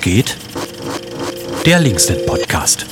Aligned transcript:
Geht? 0.00 0.34
Der 1.66 1.78
Linksnet 1.78 2.24
Podcast. 2.24 2.86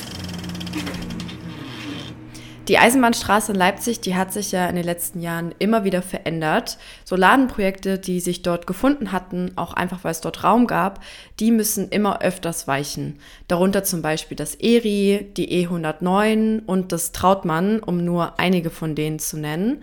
Die 2.67 2.77
Eisenbahnstraße 2.77 3.53
in 3.53 3.57
Leipzig, 3.57 4.01
die 4.01 4.13
hat 4.13 4.31
sich 4.31 4.51
ja 4.51 4.67
in 4.67 4.75
den 4.75 4.85
letzten 4.85 5.19
Jahren 5.19 5.55
immer 5.57 5.83
wieder 5.83 6.03
verändert. 6.03 6.77
So 7.03 7.15
Ladenprojekte, 7.15 7.97
die 7.97 8.19
sich 8.19 8.43
dort 8.43 8.67
gefunden 8.67 9.11
hatten, 9.11 9.53
auch 9.55 9.73
einfach 9.73 10.03
weil 10.03 10.11
es 10.11 10.21
dort 10.21 10.43
Raum 10.43 10.67
gab, 10.67 11.03
die 11.39 11.49
müssen 11.49 11.89
immer 11.89 12.21
öfters 12.21 12.67
weichen. 12.67 13.17
Darunter 13.47 13.83
zum 13.83 14.03
Beispiel 14.03 14.37
das 14.37 14.53
ERI, 14.53 15.31
die 15.35 15.67
E109 15.67 16.63
und 16.67 16.91
das 16.91 17.11
Trautmann, 17.11 17.79
um 17.79 18.05
nur 18.05 18.39
einige 18.39 18.69
von 18.69 18.93
denen 18.93 19.17
zu 19.17 19.37
nennen. 19.37 19.81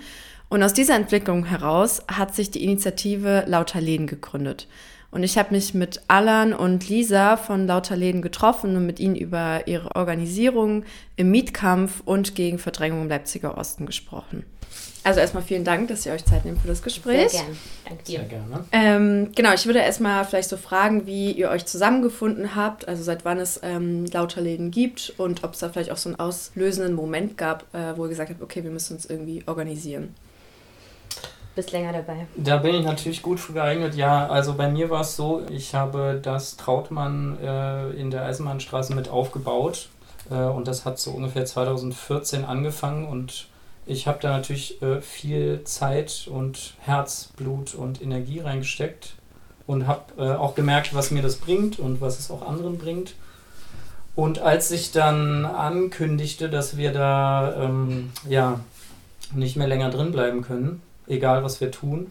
Und 0.49 0.63
aus 0.63 0.75
dieser 0.75 0.95
Entwicklung 0.95 1.45
heraus 1.45 2.03
hat 2.07 2.37
sich 2.37 2.53
die 2.53 2.63
Initiative 2.63 3.43
Lauter 3.49 3.81
Läden 3.81 4.07
gegründet. 4.07 4.69
Und 5.11 5.23
ich 5.23 5.39
habe 5.39 5.55
mich 5.55 5.75
mit 5.75 6.03
Alan 6.09 6.53
und 6.53 6.89
Lisa 6.89 7.37
von 7.37 7.67
Lauter 7.67 7.97
Läden 7.97 8.23
getroffen 8.23 8.77
und 8.77 8.87
mit 8.87 9.01
ihnen 9.01 9.17
über 9.17 9.67
ihre 9.67 9.95
Organisierung 9.95 10.85
im 11.17 11.31
Mietkampf 11.31 12.03
und 12.05 12.35
gegen 12.35 12.59
Verdrängung 12.59 13.03
im 13.03 13.09
Leipziger 13.09 13.57
Osten 13.57 13.87
gesprochen. 13.87 14.45
Also 15.05 15.21
erstmal 15.21 15.45
vielen 15.45 15.63
Dank, 15.63 15.87
dass 15.87 16.05
ihr 16.05 16.13
euch 16.13 16.25
Zeit 16.25 16.45
nehmt 16.45 16.61
für 16.61 16.67
das 16.67 16.83
Gespräch. 16.83 17.31
Sehr 17.31 17.43
gerne. 17.43 17.57
Danke 17.85 18.05
dir. 18.05 18.19
Sehr 18.19 18.29
gerne. 18.29 18.65
Ähm, 18.73 19.31
genau, 19.37 19.55
ich 19.55 19.65
würde 19.67 19.79
erstmal 19.79 20.25
vielleicht 20.25 20.49
so 20.49 20.57
fragen, 20.57 21.07
wie 21.07 21.31
ihr 21.31 21.49
euch 21.49 21.65
zusammengefunden 21.65 22.57
habt, 22.57 22.89
also 22.89 23.05
seit 23.05 23.25
wann 23.25 23.39
es 23.39 23.61
ähm, 23.63 24.07
Lauter 24.07 24.41
Läden 24.41 24.73
gibt 24.73 25.15
und 25.17 25.45
ob 25.45 25.53
es 25.53 25.61
da 25.61 25.69
vielleicht 25.69 25.93
auch 25.93 25.97
so 25.97 26.09
einen 26.09 26.19
auslösenden 26.19 26.95
Moment 26.95 27.39
gab, 27.39 27.73
äh, 27.73 27.97
wo 27.97 28.05
ihr 28.05 28.09
gesagt 28.09 28.31
habt, 28.31 28.43
okay, 28.43 28.65
wir 28.65 28.73
müssen 28.73 28.95
uns 28.97 29.07
irgendwie 29.07 29.45
organisieren 29.47 30.13
bist 31.57 31.73
länger 31.73 31.93
dabei. 31.93 32.27
Da 32.37 32.59
bin 32.59 32.77
ich 32.77 32.85
natürlich 32.85 33.23
gut 33.23 33.41
für 33.41 33.53
geeignet. 33.53 33.97
Ja, 33.97 34.29
also 34.29 34.55
bei 34.55 34.69
mir 34.69 34.91
war 34.91 35.01
es 35.01 35.17
so, 35.17 35.43
ich 35.51 35.75
habe 35.75 36.21
das 36.23 36.57
Trautmann 36.57 37.39
äh, 37.43 37.91
in 37.91 38.11
der 38.11 38.25
Eisenbahnstraße 38.25 38.95
mit 38.95 39.09
aufgebaut 39.09 39.89
äh, 40.31 40.35
und 40.35 40.69
das 40.69 40.85
hat 40.85 41.01
so 41.01 41.11
ungefähr 41.11 41.45
2014 41.45 42.45
angefangen 42.45 43.09
und 43.09 43.49
ich 43.87 44.07
habe 44.07 44.19
da 44.21 44.31
natürlich 44.31 44.81
äh, 44.83 45.01
viel 45.01 45.65
Zeit 45.65 46.29
und 46.31 46.75
Herzblut 46.81 47.75
und 47.75 48.03
Energie 48.03 48.41
reingesteckt 48.41 49.15
und 49.67 49.87
habe 49.87 50.03
äh, 50.19 50.37
auch 50.37 50.55
gemerkt, 50.55 50.95
was 50.95 51.11
mir 51.11 51.23
das 51.23 51.37
bringt 51.37 51.79
und 51.79 52.01
was 52.01 52.19
es 52.19 52.31
auch 52.31 52.47
anderen 52.47 52.79
bringt. 52.79 53.15
Und 54.15 54.39
als 54.39 54.71
ich 54.71 54.93
dann 54.93 55.45
ankündigte, 55.45 56.49
dass 56.49 56.77
wir 56.77 56.93
da 56.93 57.55
ähm, 57.63 58.13
ja 58.29 58.61
nicht 59.35 59.57
mehr 59.57 59.69
länger 59.69 59.91
drin 59.91 60.13
bleiben 60.13 60.43
können, 60.43 60.83
egal 61.07 61.45
was 61.45 61.61
wir 61.61 61.71
tun. 61.71 62.11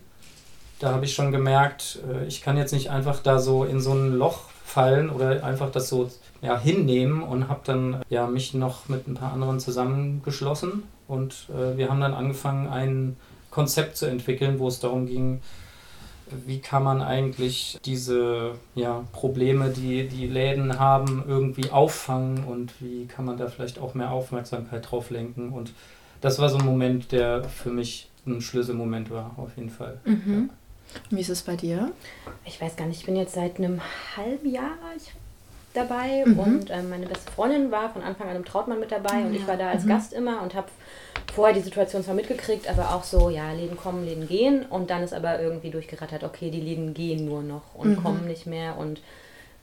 Da 0.79 0.91
habe 0.91 1.05
ich 1.05 1.13
schon 1.13 1.31
gemerkt, 1.31 1.99
äh, 2.11 2.25
ich 2.25 2.41
kann 2.41 2.57
jetzt 2.57 2.73
nicht 2.73 2.89
einfach 2.89 3.19
da 3.19 3.39
so 3.39 3.63
in 3.63 3.79
so 3.79 3.93
ein 3.93 4.13
Loch 4.13 4.49
fallen 4.65 5.09
oder 5.09 5.43
einfach 5.43 5.71
das 5.71 5.89
so 5.89 6.09
ja, 6.41 6.59
hinnehmen 6.59 7.23
und 7.23 7.47
habe 7.47 7.61
dann 7.63 8.01
ja, 8.09 8.27
mich 8.27 8.53
noch 8.53 8.89
mit 8.89 9.07
ein 9.07 9.13
paar 9.13 9.31
anderen 9.31 9.59
zusammengeschlossen 9.59 10.83
und 11.07 11.47
äh, 11.49 11.77
wir 11.77 11.89
haben 11.89 12.01
dann 12.01 12.13
angefangen, 12.13 12.67
ein 12.67 13.15
Konzept 13.51 13.95
zu 13.95 14.05
entwickeln, 14.05 14.59
wo 14.59 14.67
es 14.67 14.79
darum 14.79 15.05
ging, 15.05 15.41
wie 16.45 16.59
kann 16.59 16.83
man 16.83 17.01
eigentlich 17.01 17.77
diese 17.85 18.53
ja, 18.73 19.03
Probleme, 19.13 19.69
die 19.69 20.07
die 20.07 20.27
Läden 20.27 20.79
haben, 20.79 21.23
irgendwie 21.27 21.69
auffangen 21.69 22.43
und 22.43 22.73
wie 22.81 23.05
kann 23.05 23.25
man 23.25 23.37
da 23.37 23.47
vielleicht 23.47 23.79
auch 23.79 23.93
mehr 23.93 24.11
Aufmerksamkeit 24.11 24.91
drauf 24.91 25.11
lenken. 25.11 25.49
Und 25.49 25.71
das 26.21 26.39
war 26.39 26.49
so 26.49 26.57
ein 26.57 26.65
Moment, 26.65 27.11
der 27.11 27.43
für 27.43 27.69
mich 27.69 28.09
ein 28.25 28.41
Schlüsselmoment 28.41 29.09
war, 29.11 29.35
auf 29.37 29.55
jeden 29.55 29.69
Fall. 29.69 29.99
Mhm. 30.05 30.49
Ja. 30.49 30.97
Wie 31.09 31.21
ist 31.21 31.29
es 31.29 31.41
bei 31.41 31.55
dir? 31.55 31.91
Ich 32.45 32.59
weiß 32.61 32.75
gar 32.75 32.87
nicht, 32.87 32.99
ich 32.99 33.05
bin 33.05 33.15
jetzt 33.15 33.33
seit 33.33 33.57
einem 33.57 33.81
halben 34.15 34.49
Jahr 34.49 34.71
dabei 35.73 36.23
mhm. 36.25 36.39
und 36.39 36.69
äh, 36.69 36.81
meine 36.83 37.05
beste 37.05 37.31
Freundin 37.31 37.71
war 37.71 37.89
von 37.91 38.01
Anfang 38.01 38.29
an 38.29 38.35
im 38.37 38.45
Trautmann 38.45 38.79
mit 38.79 38.91
dabei 38.91 39.23
oh, 39.23 39.27
und 39.27 39.35
ich 39.35 39.47
war 39.47 39.57
da 39.57 39.69
als 39.69 39.83
mhm. 39.83 39.89
Gast 39.89 40.13
immer 40.13 40.41
und 40.41 40.53
habe 40.53 40.67
vorher 41.33 41.53
die 41.53 41.61
Situation 41.61 42.03
zwar 42.03 42.15
mitgekriegt, 42.15 42.69
aber 42.69 42.95
auch 42.95 43.03
so, 43.03 43.29
ja, 43.29 43.51
Läden 43.51 43.75
kommen, 43.75 44.05
Läden 44.05 44.27
gehen 44.27 44.65
und 44.69 44.89
dann 44.89 45.03
ist 45.03 45.13
aber 45.13 45.41
irgendwie 45.41 45.69
durchgerattert, 45.69 46.23
okay, 46.23 46.49
die 46.49 46.61
Läden 46.61 46.93
gehen 46.93 47.25
nur 47.25 47.41
noch 47.41 47.75
und 47.75 47.91
mhm. 47.91 48.03
kommen 48.03 48.27
nicht 48.27 48.47
mehr 48.47 48.77
und 48.77 49.01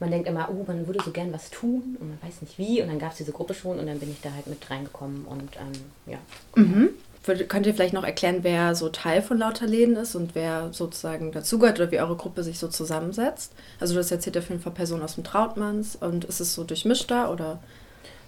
man 0.00 0.10
denkt 0.10 0.28
immer, 0.28 0.50
oh, 0.50 0.64
man 0.66 0.86
würde 0.86 1.02
so 1.02 1.12
gern 1.12 1.32
was 1.32 1.50
tun 1.50 1.96
und 1.98 2.08
man 2.08 2.18
weiß 2.22 2.42
nicht 2.42 2.58
wie 2.58 2.82
und 2.82 2.88
dann 2.88 2.98
gab 2.98 3.12
es 3.12 3.18
diese 3.18 3.32
Gruppe 3.32 3.54
schon 3.54 3.78
und 3.78 3.86
dann 3.86 3.98
bin 3.98 4.10
ich 4.10 4.20
da 4.20 4.32
halt 4.34 4.46
mit 4.48 4.68
reingekommen 4.68 5.24
und 5.24 5.56
ähm, 5.56 6.12
ja. 6.12 6.18
Mhm. 6.56 6.90
Könnt 7.24 7.66
ihr 7.66 7.74
vielleicht 7.74 7.94
noch 7.94 8.02
erklären, 8.02 8.38
wer 8.42 8.74
so 8.74 8.88
Teil 8.88 9.22
von 9.22 9.38
lauter 9.38 9.66
Läden 9.66 9.94
ist 9.94 10.16
und 10.16 10.34
wer 10.34 10.72
sozusagen 10.72 11.30
dazugehört 11.30 11.78
oder 11.78 11.92
wie 11.92 12.00
eure 12.00 12.16
Gruppe 12.16 12.42
sich 12.42 12.58
so 12.58 12.66
zusammensetzt? 12.66 13.52
Also 13.78 13.94
du 13.94 14.00
hast 14.00 14.10
erzählt 14.10 14.36
auf 14.36 14.48
jeden 14.48 14.60
Fall 14.60 14.72
Personen 14.72 15.04
aus 15.04 15.14
dem 15.14 15.22
Trautmanns 15.22 15.94
und 15.94 16.24
ist 16.24 16.40
es 16.40 16.54
so 16.54 16.64
durchmischt 16.64 17.10
da 17.12 17.30
oder? 17.30 17.60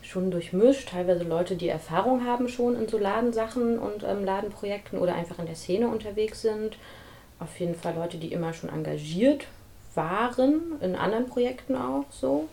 Schon 0.03 0.31
durchmischt, 0.31 0.91
teilweise 0.91 1.25
Leute, 1.25 1.57
die 1.57 1.69
Erfahrung 1.69 2.25
haben 2.25 2.49
schon 2.49 2.77
in 2.81 2.87
so 2.89 2.97
Ladensachen 2.97 3.81
und 3.81 4.05
ähm, 4.05 4.25
Ladenprojekten 4.25 5.01
oder 5.01 5.17
einfach 5.17 5.41
in 5.41 5.47
der 5.47 5.57
Szene 5.57 5.89
unterwegs 5.89 6.43
sind. 6.43 6.77
Auf 7.41 7.59
jeden 7.59 7.75
Fall 7.75 7.95
Leute, 7.97 8.19
die 8.19 8.33
immer 8.33 8.53
schon 8.53 8.71
engagiert 8.71 9.47
waren, 9.97 10.61
in 10.81 10.95
anderen 10.95 11.27
Projekten 11.27 11.75
auch 11.75 12.05
so. 12.11 12.49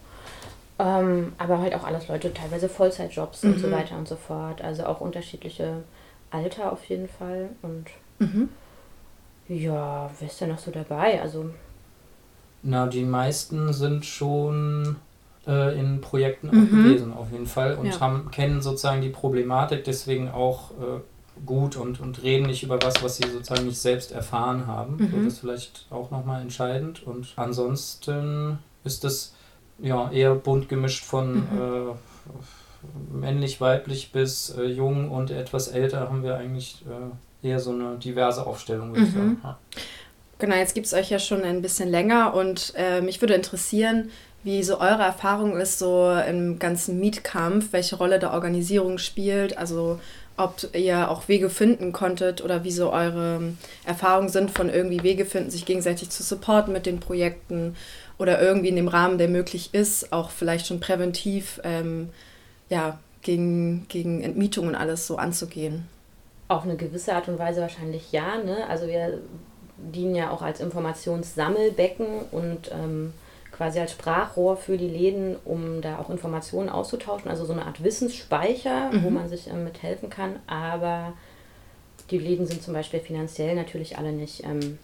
Ähm, 0.79 1.33
aber 1.37 1.59
halt 1.59 1.75
auch 1.75 1.83
alles 1.83 2.07
Leute, 2.07 2.33
teilweise 2.33 2.67
Vollzeitjobs 2.67 3.43
mhm. 3.43 3.53
und 3.53 3.59
so 3.59 3.67
mhm. 3.67 3.71
weiter 3.73 3.95
und 3.95 4.07
so 4.07 4.15
fort. 4.15 4.63
Also 4.63 4.85
auch 4.85 5.01
unterschiedliche 5.01 5.83
Alter 6.31 6.71
auf 6.71 6.85
jeden 6.85 7.07
Fall. 7.07 7.49
Und 7.61 7.85
mhm. 8.19 8.49
ja, 9.47 10.09
wer 10.19 10.27
ist 10.27 10.41
denn 10.41 10.49
noch 10.49 10.59
so 10.59 10.71
dabei? 10.71 11.21
Also. 11.21 11.51
Na, 12.63 12.87
die 12.87 13.03
meisten 13.03 13.73
sind 13.73 14.05
schon 14.05 14.95
äh, 15.47 15.77
in 15.79 16.01
Projekten 16.01 16.47
mhm. 16.47 16.69
gewesen, 16.69 17.13
auf 17.13 17.31
jeden 17.31 17.47
Fall, 17.47 17.75
und 17.75 17.87
ja. 17.87 17.99
haben, 17.99 18.29
kennen 18.31 18.61
sozusagen 18.61 19.01
die 19.01 19.09
Problematik 19.09 19.83
deswegen 19.83 20.29
auch 20.29 20.71
äh, 20.71 21.01
gut 21.45 21.75
und, 21.75 21.99
und 21.99 22.21
reden 22.21 22.45
nicht 22.45 22.63
über 22.63 22.81
was, 22.81 23.03
was 23.03 23.17
sie 23.17 23.27
sozusagen 23.27 23.65
nicht 23.65 23.79
selbst 23.79 24.11
erfahren 24.11 24.67
haben. 24.67 24.97
Mhm. 24.97 25.09
So, 25.09 25.17
das 25.17 25.33
ist 25.33 25.39
vielleicht 25.39 25.87
auch 25.89 26.11
nochmal 26.11 26.41
entscheidend. 26.41 27.05
Und 27.05 27.33
ansonsten 27.35 28.59
ist 28.83 29.03
es 29.03 29.33
ja 29.79 30.11
eher 30.11 30.35
bunt 30.35 30.69
gemischt 30.69 31.03
von. 31.03 31.33
Mhm. 31.33 31.41
Äh, 31.59 31.93
männlich, 33.11 33.61
weiblich 33.61 34.11
bis 34.11 34.55
äh, 34.57 34.63
jung 34.63 35.11
und 35.11 35.31
etwas 35.31 35.67
älter 35.67 36.01
haben 36.01 36.23
wir 36.23 36.35
eigentlich 36.35 36.83
äh, 37.43 37.47
eher 37.47 37.59
so 37.59 37.71
eine 37.71 37.97
diverse 37.97 38.45
Aufstellung, 38.45 38.89
würde 38.89 39.01
mhm. 39.01 39.07
ich 39.07 39.13
sagen. 39.13 39.41
Ja. 39.43 39.57
Genau, 40.39 40.55
jetzt 40.55 40.73
gibt 40.73 40.87
es 40.87 40.93
euch 40.93 41.09
ja 41.11 41.19
schon 41.19 41.43
ein 41.43 41.61
bisschen 41.61 41.89
länger 41.89 42.33
und 42.33 42.73
äh, 42.75 43.01
mich 43.01 43.21
würde 43.21 43.35
interessieren, 43.35 44.09
wie 44.43 44.63
so 44.63 44.79
eure 44.79 45.03
Erfahrung 45.03 45.55
ist, 45.57 45.77
so 45.77 46.11
im 46.27 46.57
ganzen 46.57 46.99
Mietkampf, 46.99 47.73
welche 47.73 47.95
Rolle 47.95 48.17
der 48.17 48.33
Organisierung 48.33 48.97
spielt, 48.97 49.57
also 49.57 49.99
ob 50.37 50.75
ihr 50.75 51.11
auch 51.11 51.27
Wege 51.27 51.49
finden 51.49 51.91
konntet 51.91 52.43
oder 52.43 52.63
wie 52.63 52.71
so 52.71 52.91
eure 52.91 53.53
Erfahrungen 53.85 54.29
sind 54.29 54.49
von 54.49 54.69
irgendwie 54.69 55.03
Wege 55.03 55.25
finden, 55.25 55.51
sich 55.51 55.65
gegenseitig 55.65 56.09
zu 56.09 56.23
supporten 56.23 56.73
mit 56.73 56.87
den 56.87 56.99
Projekten 56.99 57.75
oder 58.17 58.41
irgendwie 58.41 58.69
in 58.69 58.75
dem 58.75 58.87
Rahmen, 58.87 59.17
der 59.17 59.27
möglich 59.27 59.73
ist, 59.73 60.11
auch 60.11 60.31
vielleicht 60.31 60.67
schon 60.67 60.79
präventiv 60.79 61.59
ähm, 61.63 62.09
ja, 62.71 62.97
gegen, 63.21 63.85
gegen 63.89 64.21
Entmietung 64.21 64.67
und 64.67 64.75
alles 64.75 65.05
so 65.05 65.17
anzugehen? 65.17 65.87
Auf 66.47 66.63
eine 66.63 66.75
gewisse 66.75 67.13
Art 67.13 67.27
und 67.27 67.37
Weise 67.37 67.61
wahrscheinlich 67.61 68.11
ja. 68.11 68.37
Ne? 68.37 68.67
Also 68.67 68.87
wir 68.87 69.19
dienen 69.77 70.15
ja 70.15 70.31
auch 70.31 70.41
als 70.41 70.59
Informationssammelbecken 70.59 72.07
und 72.31 72.71
ähm, 72.71 73.13
quasi 73.51 73.79
als 73.79 73.91
Sprachrohr 73.91 74.57
für 74.57 74.77
die 74.77 74.87
Läden, 74.87 75.35
um 75.45 75.81
da 75.81 75.99
auch 75.99 76.09
Informationen 76.09 76.69
auszutauschen. 76.69 77.29
Also 77.29 77.45
so 77.45 77.53
eine 77.53 77.65
Art 77.65 77.83
Wissensspeicher, 77.83 78.91
mhm. 78.91 79.03
wo 79.03 79.09
man 79.09 79.29
sich 79.29 79.47
ähm, 79.47 79.63
mit 79.65 79.83
helfen 79.83 80.09
kann. 80.09 80.37
Aber 80.47 81.13
die 82.09 82.17
Läden 82.17 82.47
sind 82.47 82.63
zum 82.63 82.73
Beispiel 82.73 82.99
finanziell 83.01 83.55
natürlich 83.55 83.97
alle 83.97 84.11
nicht 84.11 84.43
ähm, 84.45 84.79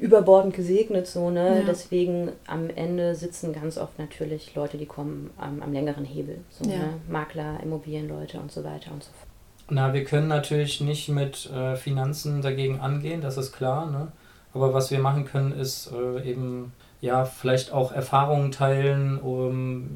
überbordend 0.00 0.54
gesegnet, 0.54 1.06
so, 1.06 1.30
ne? 1.30 1.58
Ja. 1.58 1.64
Deswegen 1.66 2.32
am 2.46 2.70
Ende 2.70 3.14
sitzen 3.14 3.52
ganz 3.52 3.78
oft 3.78 3.98
natürlich 3.98 4.54
Leute, 4.54 4.78
die 4.78 4.86
kommen 4.86 5.30
am, 5.36 5.62
am 5.62 5.72
längeren 5.72 6.04
Hebel. 6.04 6.38
So, 6.50 6.68
ja. 6.68 6.78
ne? 6.78 6.84
Makler, 7.08 7.60
Immobilienleute 7.62 8.40
und 8.40 8.50
so 8.50 8.64
weiter 8.64 8.92
und 8.92 9.04
so 9.04 9.10
fort. 9.10 9.28
Na, 9.68 9.92
wir 9.92 10.04
können 10.04 10.28
natürlich 10.28 10.80
nicht 10.80 11.08
mit 11.10 11.48
äh, 11.50 11.76
Finanzen 11.76 12.42
dagegen 12.42 12.80
angehen, 12.80 13.20
das 13.20 13.36
ist 13.36 13.52
klar, 13.52 13.90
ne? 13.90 14.08
Aber 14.52 14.74
was 14.74 14.90
wir 14.90 14.98
machen 14.98 15.26
können, 15.26 15.52
ist 15.52 15.92
äh, 15.92 16.28
eben 16.28 16.72
ja, 17.00 17.24
vielleicht 17.24 17.72
auch 17.72 17.92
Erfahrungen 17.92 18.50
teilen, 18.52 19.18
um, 19.18 19.88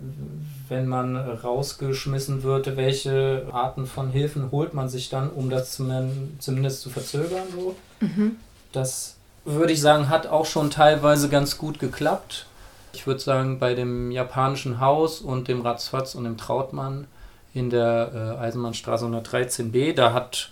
wenn 0.69 0.87
man 0.87 1.17
rausgeschmissen 1.17 2.43
wird, 2.43 2.77
welche 2.77 3.47
Arten 3.53 3.87
von 3.87 4.11
Hilfen 4.11 4.51
holt 4.51 4.73
man 4.73 4.89
sich 4.89 5.11
dann, 5.11 5.29
um 5.31 5.51
das 5.51 5.73
zumindest 5.73 6.81
zu 6.81 6.89
verzögern. 6.89 7.43
So. 7.55 7.75
Mhm. 8.01 8.37
Das 8.73 9.17
würde 9.44 9.73
ich 9.73 9.81
sagen, 9.81 10.08
hat 10.08 10.26
auch 10.26 10.46
schon 10.46 10.70
teilweise 10.70 11.29
ganz 11.29 11.58
gut 11.58 11.79
geklappt. 11.79 12.46
Ich 12.93 13.06
würde 13.06 13.20
sagen, 13.20 13.58
bei 13.58 13.75
dem 13.75 14.11
japanischen 14.11 14.81
Haus 14.81 15.20
und 15.20 15.49
dem 15.49 15.61
Ratzfatz 15.61 16.14
und 16.14 16.25
dem 16.25 16.37
Trautmann 16.37 17.06
in 17.52 17.70
der 17.70 18.37
äh, 18.41 18.43
Eisenbahnstraße 18.43 19.06
113b, 19.06 19.94
da 19.94 20.12
hat 20.12 20.50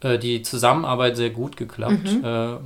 äh, 0.00 0.18
die 0.18 0.42
Zusammenarbeit 0.42 1.16
sehr 1.16 1.30
gut 1.30 1.56
geklappt. 1.56 2.04
Mhm. 2.04 2.24
Äh, 2.24 2.56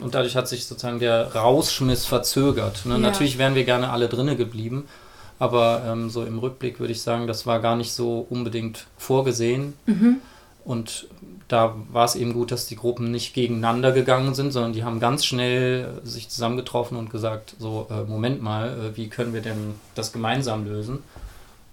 und 0.00 0.14
dadurch 0.14 0.34
hat 0.34 0.48
sich 0.48 0.64
sozusagen 0.64 0.98
der 0.98 1.34
Rausschmiss 1.34 2.06
verzögert. 2.06 2.86
Ne? 2.86 2.94
Ja. 2.94 2.98
Natürlich 2.98 3.36
wären 3.36 3.54
wir 3.54 3.64
gerne 3.64 3.90
alle 3.90 4.08
drinnen 4.08 4.38
geblieben, 4.38 4.88
aber 5.38 5.82
ähm, 5.86 6.08
so 6.08 6.24
im 6.24 6.38
Rückblick 6.38 6.80
würde 6.80 6.92
ich 6.92 7.02
sagen, 7.02 7.26
das 7.26 7.46
war 7.46 7.60
gar 7.60 7.76
nicht 7.76 7.92
so 7.92 8.26
unbedingt 8.30 8.86
vorgesehen. 8.96 9.74
Und 10.64 11.08
da 11.52 11.74
war 11.92 12.06
es 12.06 12.14
eben 12.14 12.32
gut, 12.32 12.50
dass 12.50 12.66
die 12.66 12.76
Gruppen 12.76 13.10
nicht 13.10 13.34
gegeneinander 13.34 13.92
gegangen 13.92 14.34
sind, 14.34 14.52
sondern 14.52 14.72
die 14.72 14.84
haben 14.84 15.00
ganz 15.00 15.24
schnell 15.24 16.00
sich 16.02 16.30
zusammengetroffen 16.30 16.96
und 16.96 17.10
gesagt, 17.10 17.56
so, 17.58 17.86
äh, 17.90 18.08
Moment 18.08 18.42
mal, 18.42 18.68
äh, 18.68 18.96
wie 18.96 19.08
können 19.08 19.34
wir 19.34 19.42
denn 19.42 19.74
das 19.94 20.12
gemeinsam 20.12 20.64
lösen? 20.64 21.00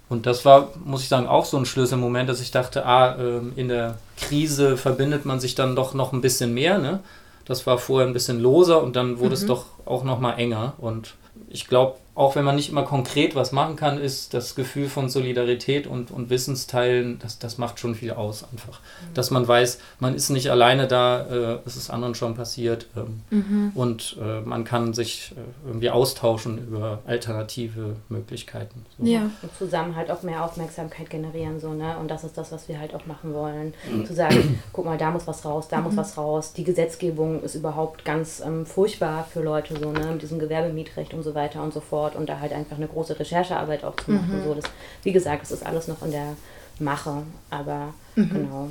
Und 0.10 0.26
das 0.26 0.44
war, 0.44 0.70
muss 0.84 1.04
ich 1.04 1.08
sagen, 1.08 1.28
auch 1.28 1.46
so 1.46 1.56
ein 1.56 1.66
Schlüsselmoment, 1.66 2.28
dass 2.28 2.42
ich 2.42 2.52
dachte, 2.52 2.86
ah, 2.86 3.16
ähm, 3.18 3.54
in 3.56 3.70
der 3.70 3.98
Krise 4.18 4.76
verbindet 4.76 5.26
man 5.26 5.40
sich 5.40 5.56
dann 5.56 5.76
doch 5.76 5.94
noch 5.94 6.12
ein 6.12 6.22
bisschen 6.22 6.54
mehr, 6.54 6.78
ne? 6.80 7.00
Das 7.46 7.66
war 7.66 7.78
vorher 7.78 8.08
ein 8.08 8.14
bisschen 8.14 8.40
loser 8.40 8.84
und 8.84 8.96
dann 8.96 9.20
wurde 9.20 9.34
es 9.34 9.46
doch 9.46 9.66
auch 9.86 10.04
noch 10.04 10.20
mal 10.20 10.34
enger. 10.34 10.74
Und 10.78 11.16
ich 11.50 11.68
glaube, 11.68 11.96
auch 12.20 12.36
wenn 12.36 12.44
man 12.44 12.58
nicht 12.58 12.70
immer 12.70 12.84
konkret 12.84 13.34
was 13.34 13.54
machen 13.54 13.78
kann, 13.78 13.98
ist 13.98 14.34
das 14.34 14.54
Gefühl 14.54 14.90
von 14.90 15.08
Solidarität 15.08 15.88
und, 15.88 16.12
und 16.12 16.30
Wissensteilen, 16.30 17.18
das, 17.20 17.40
das 17.40 17.58
macht 17.58 17.80
schon 17.80 17.96
viel 17.96 18.12
aus 18.12 18.44
einfach. 18.52 18.82
Dass 19.14 19.32
man 19.32 19.48
weiß, 19.48 19.80
man 20.00 20.16
ist 20.16 20.30
nicht 20.30 20.52
alleine 20.52 20.88
da, 20.88 21.22
äh, 21.22 21.60
es 21.66 21.78
ist 21.78 21.90
anderen 21.90 22.16
schon 22.16 22.36
passiert 22.36 22.88
ähm, 22.98 23.72
und 23.74 24.18
äh, 24.22 24.42
man 24.42 24.66
kann 24.66 24.94
sich 24.94 25.32
äh, 25.32 25.68
irgendwie 25.70 25.92
austauschen 25.92 26.58
über 26.68 27.00
alternative 27.08 27.96
Möglichkeiten. 28.10 28.86
So. 28.98 29.06
Ja. 29.06 29.22
Und 29.42 29.58
zusammen 29.58 29.96
halt 29.96 30.12
auch 30.12 30.22
mehr 30.22 30.44
Aufmerksamkeit 30.44 31.10
generieren, 31.10 31.62
so, 31.62 31.74
ne? 31.74 31.98
Und 32.00 32.12
das 32.12 32.26
ist 32.26 32.38
das, 32.38 32.52
was 32.52 32.68
wir 32.68 32.82
halt 32.82 32.94
auch 32.94 33.06
machen 33.06 33.34
wollen. 33.34 33.74
Zu 34.06 34.14
sagen, 34.14 34.60
guck 34.74 34.84
mal, 34.84 34.98
da 34.98 35.12
muss 35.12 35.26
was 35.26 35.46
raus, 35.46 35.70
da 35.70 35.80
muss 35.80 35.96
was 35.96 36.18
raus. 36.18 36.52
Die 36.52 36.66
Gesetzgebung 36.66 37.42
ist 37.44 37.56
überhaupt 37.56 38.04
ganz 38.04 38.42
ähm, 38.46 38.66
furchtbar 38.66 39.26
für 39.32 39.42
Leute, 39.42 39.80
so, 39.80 39.94
ne? 39.94 40.12
Mit 40.12 40.22
diesem 40.22 40.40
Gewerbemietrecht 40.40 41.14
und 41.14 41.24
so 41.24 41.34
weiter 41.34 41.64
und 41.64 41.74
so 41.74 41.80
fort. 41.80 42.09
Und 42.16 42.28
da 42.30 42.40
halt 42.40 42.54
einfach 42.54 42.78
eine 42.78 42.88
große 42.88 43.20
Recherchearbeit 43.20 43.84
auch 43.84 43.96
zu 43.96 44.12
machen. 44.12 44.42
So, 44.44 44.54
das, 44.54 44.66
wie 45.04 45.12
gesagt, 45.12 45.44
das 45.44 45.52
ist 45.52 45.66
alles 45.66 45.88
noch 45.88 46.02
in 46.04 46.12
der 46.12 46.36
Mache. 46.80 47.24
Aber 47.50 47.94
genau. 48.16 48.70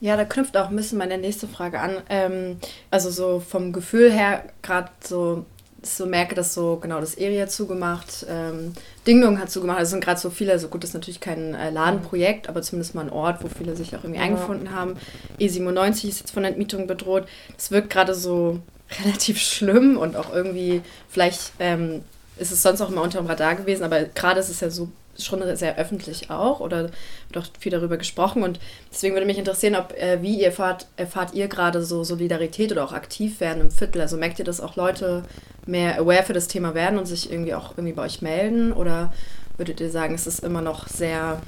Ja, 0.00 0.16
da 0.16 0.24
knüpft 0.24 0.56
auch 0.56 0.68
ein 0.68 0.76
bisschen 0.76 0.98
meine 0.98 1.18
nächste 1.18 1.48
Frage 1.48 1.80
an. 1.80 1.96
Ähm, 2.08 2.58
also 2.90 3.10
so 3.10 3.40
vom 3.40 3.72
Gefühl 3.72 4.12
her, 4.12 4.44
gerade 4.62 4.90
so, 5.02 5.44
so 5.82 6.06
merke, 6.06 6.34
dass 6.36 6.54
so 6.54 6.76
genau 6.76 7.00
das 7.00 7.16
Area 7.18 7.48
zugemacht, 7.48 8.24
ähm, 8.28 8.74
Dingdong 9.08 9.40
hat 9.40 9.50
zugemacht. 9.50 9.78
Also 9.78 9.90
sind 9.90 10.04
gerade 10.04 10.20
so 10.20 10.30
viele, 10.30 10.56
so 10.60 10.68
gut, 10.68 10.82
das 10.84 10.90
ist 10.90 10.94
natürlich 10.94 11.18
kein 11.20 11.54
äh, 11.54 11.70
Ladenprojekt, 11.70 12.48
aber 12.48 12.62
zumindest 12.62 12.94
mal 12.94 13.02
ein 13.06 13.10
Ort, 13.10 13.42
wo 13.42 13.48
viele 13.48 13.74
sich 13.74 13.88
auch 13.96 14.04
irgendwie 14.04 14.20
Ja. 14.20 14.26
eingefunden 14.26 14.72
haben. 14.72 14.96
E97 15.40 16.08
ist 16.08 16.20
jetzt 16.20 16.30
von 16.30 16.44
Entmietung 16.44 16.86
bedroht. 16.86 17.26
Das 17.56 17.70
wirkt 17.72 17.90
gerade 17.90 18.14
so 18.14 18.60
relativ 19.04 19.38
schlimm 19.40 19.96
und 19.98 20.14
auch 20.16 20.32
irgendwie, 20.32 20.80
vielleicht 21.08 21.52
ähm, 21.58 22.04
ist 22.38 22.52
es 22.52 22.62
sonst 22.62 22.80
auch 22.80 22.90
immer 22.90 23.02
unter 23.02 23.18
dem 23.18 23.26
Radar 23.26 23.54
gewesen, 23.54 23.84
aber 23.84 24.04
gerade 24.04 24.40
ist 24.40 24.48
es 24.48 24.60
ja 24.60 24.70
so 24.70 24.88
schon 25.20 25.42
sehr 25.56 25.76
öffentlich 25.76 26.30
auch 26.30 26.60
oder 26.60 26.84
wird 26.84 27.38
auch 27.38 27.46
viel 27.58 27.72
darüber 27.72 27.96
gesprochen 27.96 28.42
und 28.44 28.60
deswegen 28.90 29.14
würde 29.14 29.26
mich 29.26 29.38
interessieren, 29.38 29.74
ob 29.74 29.92
äh, 29.92 30.22
wie 30.22 30.38
ihr 30.40 30.46
erfahrt, 30.46 30.86
erfahrt 30.96 31.34
ihr 31.34 31.48
gerade 31.48 31.82
so 31.82 32.04
Solidarität 32.04 32.70
oder 32.70 32.84
auch 32.84 32.92
aktiv 32.92 33.40
werden 33.40 33.60
im 33.60 33.70
Viertel? 33.70 34.00
Also 34.00 34.16
merkt 34.16 34.38
ihr, 34.38 34.44
dass 34.44 34.60
auch 34.60 34.76
Leute 34.76 35.24
mehr 35.66 36.00
aware 36.00 36.22
für 36.22 36.32
das 36.32 36.48
Thema 36.48 36.74
werden 36.74 36.98
und 36.98 37.06
sich 37.06 37.30
irgendwie 37.32 37.54
auch 37.54 37.72
irgendwie 37.72 37.94
bei 37.94 38.02
euch 38.02 38.22
melden 38.22 38.72
oder 38.72 39.12
würdet 39.56 39.80
ihr 39.80 39.90
sagen, 39.90 40.14
es 40.14 40.26
ist 40.26 40.44
immer 40.44 40.62
noch 40.62 40.86
sehr 40.86 41.42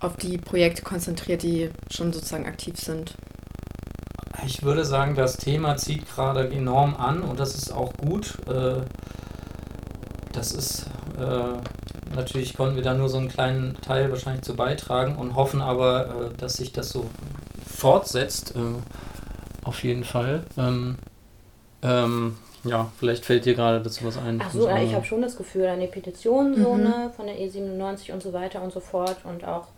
auf 0.00 0.16
die 0.16 0.38
Projekte 0.38 0.82
konzentriert, 0.82 1.42
die 1.42 1.70
schon 1.90 2.12
sozusagen 2.12 2.46
aktiv 2.46 2.78
sind? 2.78 3.14
Ich 4.44 4.62
würde 4.62 4.84
sagen, 4.84 5.14
das 5.14 5.36
Thema 5.36 5.76
zieht 5.76 6.08
gerade 6.08 6.50
enorm 6.50 6.96
an 6.96 7.22
und 7.22 7.38
das 7.38 7.54
ist 7.54 7.72
auch 7.72 7.92
gut. 7.94 8.38
Äh, 8.48 8.82
Das 10.32 10.52
ist 10.52 10.86
äh, 11.18 12.14
natürlich 12.14 12.54
konnten 12.54 12.76
wir 12.76 12.82
da 12.82 12.94
nur 12.94 13.08
so 13.08 13.18
einen 13.18 13.28
kleinen 13.28 13.76
Teil 13.80 14.10
wahrscheinlich 14.10 14.42
zu 14.42 14.54
beitragen 14.54 15.16
und 15.16 15.34
hoffen 15.34 15.60
aber, 15.60 16.30
äh, 16.32 16.36
dass 16.38 16.54
sich 16.54 16.72
das 16.72 16.90
so 16.90 17.06
fortsetzt. 17.66 18.54
Äh, 18.56 18.60
auf 19.64 19.84
jeden 19.84 20.04
Fall. 20.04 20.44
Ähm, 20.58 20.96
ähm, 21.82 22.36
ja, 22.64 22.90
vielleicht 22.98 23.24
fällt 23.24 23.44
dir 23.44 23.54
gerade 23.54 23.80
dazu 23.80 24.04
was 24.04 24.18
ein. 24.18 24.40
Ach 24.42 24.52
so, 24.52 24.68
ja, 24.68 24.80
ich 24.80 24.94
habe 24.94 25.04
schon 25.04 25.22
das 25.22 25.36
Gefühl, 25.36 25.66
an 25.66 25.80
die 25.80 25.86
Petitionen 25.86 26.62
so, 26.62 26.76
ne, 26.76 27.10
von 27.16 27.26
der 27.26 27.36
E97 27.36 28.12
und 28.12 28.22
so 28.22 28.32
weiter 28.32 28.62
und 28.62 28.72
so 28.72 28.80
fort 28.80 29.16
und 29.24 29.44
auch, 29.44 29.68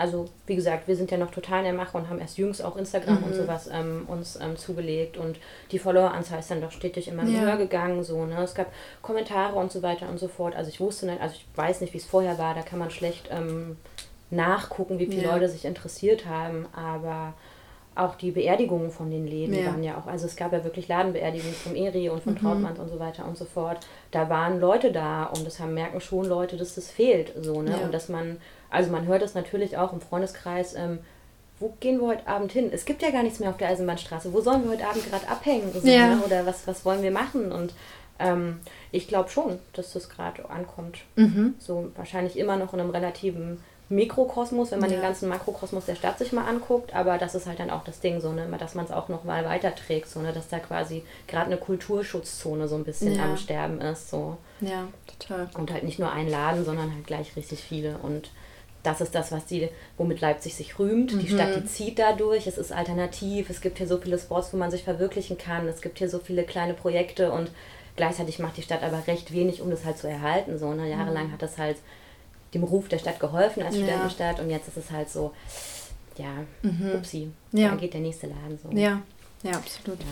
also 0.00 0.28
wie 0.46 0.56
gesagt, 0.56 0.88
wir 0.88 0.96
sind 0.96 1.10
ja 1.10 1.18
noch 1.18 1.30
total 1.30 1.58
in 1.60 1.64
der 1.66 1.72
Mache 1.74 1.96
und 1.96 2.08
haben 2.08 2.18
erst 2.18 2.38
jüngst 2.38 2.64
auch 2.64 2.76
Instagram 2.76 3.22
und 3.22 3.34
sowas 3.34 3.68
ähm, 3.72 4.04
uns 4.08 4.36
ähm, 4.42 4.56
zugelegt 4.56 5.16
und 5.16 5.38
die 5.70 5.78
Followeranzahl 5.78 6.40
ist 6.40 6.50
dann 6.50 6.60
doch 6.60 6.72
stetig 6.72 7.06
immer 7.08 7.24
Ja. 7.28 7.40
höher 7.42 7.56
gegangen, 7.56 8.02
so, 8.02 8.24
ne, 8.26 8.42
es 8.42 8.54
gab 8.54 8.66
Kommentare 9.02 9.54
und 9.56 9.70
so 9.70 9.82
weiter 9.82 10.08
und 10.08 10.18
so 10.18 10.26
fort, 10.28 10.56
also 10.56 10.68
ich 10.68 10.80
wusste 10.80 11.06
nicht, 11.06 11.20
also 11.20 11.34
ich 11.36 11.46
weiß 11.56 11.80
nicht, 11.82 11.92
wie 11.92 11.98
es 11.98 12.06
vorher 12.06 12.38
war, 12.38 12.54
da 12.54 12.62
kann 12.62 12.78
man 12.80 12.90
schlecht 12.90 13.28
ähm, 13.30 13.76
nachgucken, 14.30 14.98
wie 14.98 15.06
viele 15.06 15.22
Ja. 15.22 15.34
Leute 15.34 15.48
sich 15.48 15.64
interessiert 15.64 16.26
haben, 16.26 16.66
aber 16.74 17.34
auch 17.96 18.14
die 18.14 18.30
Beerdigungen 18.30 18.90
von 18.90 19.10
den 19.10 19.26
Läden 19.26 19.54
Ja. 19.58 19.66
waren 19.66 19.82
ja 19.82 19.98
auch, 19.98 20.06
also 20.06 20.26
es 20.26 20.36
gab 20.36 20.52
ja 20.52 20.62
wirklich 20.64 20.86
Ladenbeerdigungen 20.88 21.54
vom 21.54 21.74
Eri 21.74 22.08
und 22.08 22.18
Mhm. 22.18 22.22
von 22.22 22.36
Trautmanns 22.36 22.78
und 22.78 22.88
so 22.88 22.98
weiter 23.00 23.26
und 23.26 23.36
so 23.36 23.44
fort. 23.44 23.78
Da 24.12 24.30
waren 24.30 24.60
Leute 24.60 24.92
da 24.92 25.24
und 25.24 25.44
das 25.44 25.58
haben, 25.58 25.74
merken 25.74 26.00
schon 26.00 26.24
Leute, 26.24 26.56
dass 26.56 26.76
das 26.76 26.90
fehlt. 26.90 27.32
So, 27.42 27.60
ne? 27.62 27.72
Ja. 27.72 27.76
Und 27.78 27.92
dass 27.92 28.08
man, 28.08 28.38
also 28.70 28.90
man 28.90 29.06
hört 29.06 29.22
das 29.22 29.34
natürlich 29.34 29.76
auch 29.76 29.92
im 29.92 30.00
Freundeskreis, 30.00 30.74
ähm, 30.74 30.98
wo 31.58 31.74
gehen 31.80 32.00
wir 32.00 32.06
heute 32.06 32.26
Abend 32.26 32.52
hin? 32.52 32.70
Es 32.72 32.84
gibt 32.86 33.02
ja 33.02 33.10
gar 33.10 33.22
nichts 33.22 33.38
mehr 33.38 33.50
auf 33.50 33.58
der 33.58 33.68
Eisenbahnstraße. 33.68 34.32
Wo 34.32 34.40
sollen 34.40 34.64
wir 34.64 34.70
heute 34.70 34.86
Abend 34.86 35.08
gerade 35.10 35.28
abhängen? 35.28 35.70
So, 35.72 35.86
Ja. 35.86 36.14
ne? 36.14 36.22
Oder 36.24 36.46
was, 36.46 36.66
was 36.66 36.84
wollen 36.86 37.02
wir 37.02 37.10
machen? 37.10 37.52
Und 37.52 37.74
ähm, 38.18 38.60
ich 38.92 39.08
glaube 39.08 39.28
schon, 39.28 39.58
dass 39.74 39.92
das 39.92 40.08
gerade 40.08 40.48
ankommt. 40.48 40.98
Mhm. 41.16 41.54
So 41.58 41.90
wahrscheinlich 41.96 42.38
immer 42.38 42.56
noch 42.56 42.72
in 42.72 42.80
einem 42.80 42.90
relativen 42.90 43.62
Mikrokosmos, 43.90 44.70
wenn 44.70 44.80
man 44.80 44.88
Ja. 44.90 44.96
den 44.96 45.02
ganzen 45.02 45.28
Makrokosmos 45.28 45.84
der 45.84 45.96
Stadt 45.96 46.18
sich 46.18 46.32
mal 46.32 46.46
anguckt, 46.46 46.94
aber 46.94 47.18
das 47.18 47.34
ist 47.34 47.46
halt 47.46 47.58
dann 47.58 47.70
auch 47.70 47.82
das 47.84 48.00
Ding, 48.00 48.20
so, 48.20 48.32
ne, 48.32 48.46
dass 48.58 48.74
man 48.76 48.84
es 48.86 48.90
auch 48.92 49.08
noch 49.08 49.24
mal 49.24 49.44
weiterträgt, 49.44 50.08
so, 50.08 50.20
ne, 50.20 50.32
dass 50.32 50.48
da 50.48 50.60
quasi 50.60 51.02
gerade 51.26 51.46
eine 51.46 51.56
Kulturschutzzone 51.58 52.68
so 52.68 52.76
ein 52.76 52.84
bisschen 52.84 53.16
Ja. 53.16 53.24
am 53.24 53.36
Sterben 53.36 53.80
ist. 53.80 54.08
So. 54.08 54.38
Ja, 54.60 54.86
total. 55.18 55.48
Und 55.58 55.72
halt 55.72 55.82
nicht 55.84 55.98
nur 55.98 56.10
ein 56.12 56.28
Laden, 56.28 56.64
sondern 56.64 56.94
halt 56.94 57.06
gleich 57.06 57.34
richtig 57.36 57.60
viele. 57.62 57.98
Und 57.98 58.30
das 58.82 59.00
ist 59.00 59.14
das, 59.14 59.30
was 59.30 59.44
die, 59.46 59.68
womit 59.98 60.20
Leipzig 60.20 60.54
sich 60.54 60.78
rühmt. 60.78 61.12
Die 61.20 61.28
Stadt, 61.28 61.54
die 61.56 61.66
zieht 61.66 61.98
dadurch, 61.98 62.46
es 62.46 62.56
ist 62.58 62.72
alternativ, 62.72 63.50
es 63.50 63.60
gibt 63.60 63.78
hier 63.78 63.86
so 63.86 63.98
viele 63.98 64.18
Spots, 64.18 64.52
wo 64.52 64.56
man 64.56 64.70
sich 64.70 64.84
verwirklichen 64.84 65.36
kann, 65.36 65.68
es 65.68 65.82
gibt 65.82 65.98
hier 65.98 66.08
so 66.08 66.18
viele 66.18 66.44
kleine 66.44 66.72
Projekte 66.74 67.30
und 67.32 67.50
gleichzeitig 67.96 68.38
macht 68.38 68.56
die 68.56 68.62
Stadt 68.62 68.82
aber 68.82 69.06
recht 69.06 69.32
wenig, 69.32 69.60
um 69.60 69.70
das 69.70 69.84
halt 69.84 69.98
zu 69.98 70.08
erhalten. 70.08 70.58
So, 70.58 70.72
ne? 70.72 70.88
Jahrelang 70.88 71.30
hat 71.32 71.42
das 71.42 71.58
halt 71.58 71.76
dem 72.54 72.64
Ruf 72.64 72.88
der 72.88 72.98
Stadt 72.98 73.20
geholfen 73.20 73.62
als 73.62 73.76
Ja. 73.76 73.82
Studentenstadt 73.82 74.40
und 74.40 74.48
jetzt 74.50 74.68
ist 74.68 74.76
es 74.78 74.90
halt 74.90 75.10
so, 75.10 75.32
ja, 76.16 76.44
upsi, 76.94 77.30
Ja. 77.52 77.70
da 77.70 77.76
geht 77.76 77.92
der 77.94 78.00
nächste 78.00 78.26
Laden 78.28 78.58
so. 78.62 78.70
Ja, 78.76 79.02
ja, 79.42 79.52
absolut. 79.52 80.00
Ja. 80.00 80.06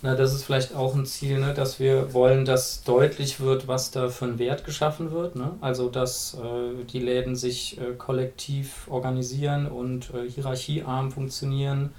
Na, 0.00 0.14
das 0.14 0.32
ist 0.32 0.44
vielleicht 0.44 0.76
auch 0.76 0.94
ein 0.94 1.06
Ziel, 1.06 1.40
ne, 1.40 1.54
dass 1.54 1.80
wir 1.80 2.14
wollen, 2.14 2.44
dass 2.44 2.84
deutlich 2.84 3.40
wird, 3.40 3.66
was 3.66 3.90
da 3.90 4.08
für 4.08 4.26
ein 4.26 4.38
Wert 4.38 4.64
geschaffen 4.64 5.10
wird. 5.10 5.34
Ne? 5.34 5.52
Also, 5.60 5.88
dass 5.88 6.34
äh, 6.34 6.84
die 6.84 7.00
Läden 7.00 7.34
sich 7.34 7.80
äh, 7.80 7.94
kollektiv 7.94 8.86
organisieren 8.88 9.66
und 9.66 10.14
äh, 10.14 10.30
hierarchiearm 10.30 11.10
funktionieren 11.10 11.90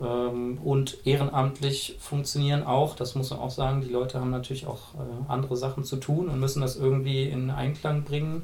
ähm, 0.00 0.58
und 0.64 1.06
ehrenamtlich 1.06 1.98
funktionieren 2.00 2.62
auch. 2.62 2.96
Das 2.96 3.14
muss 3.14 3.28
man 3.28 3.40
auch 3.40 3.50
sagen. 3.50 3.82
Die 3.82 3.90
Leute 3.90 4.20
haben 4.20 4.30
natürlich 4.30 4.66
auch 4.66 4.94
äh, 4.94 5.30
andere 5.30 5.56
Sachen 5.58 5.84
zu 5.84 5.96
tun 5.96 6.30
und 6.30 6.40
müssen 6.40 6.62
das 6.62 6.76
irgendwie 6.76 7.24
in 7.24 7.50
Einklang 7.50 8.04
bringen. 8.04 8.42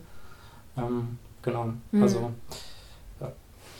Ähm, 0.76 1.18
genau. 1.42 1.72
Mhm. 1.90 2.02
Also, 2.02 2.30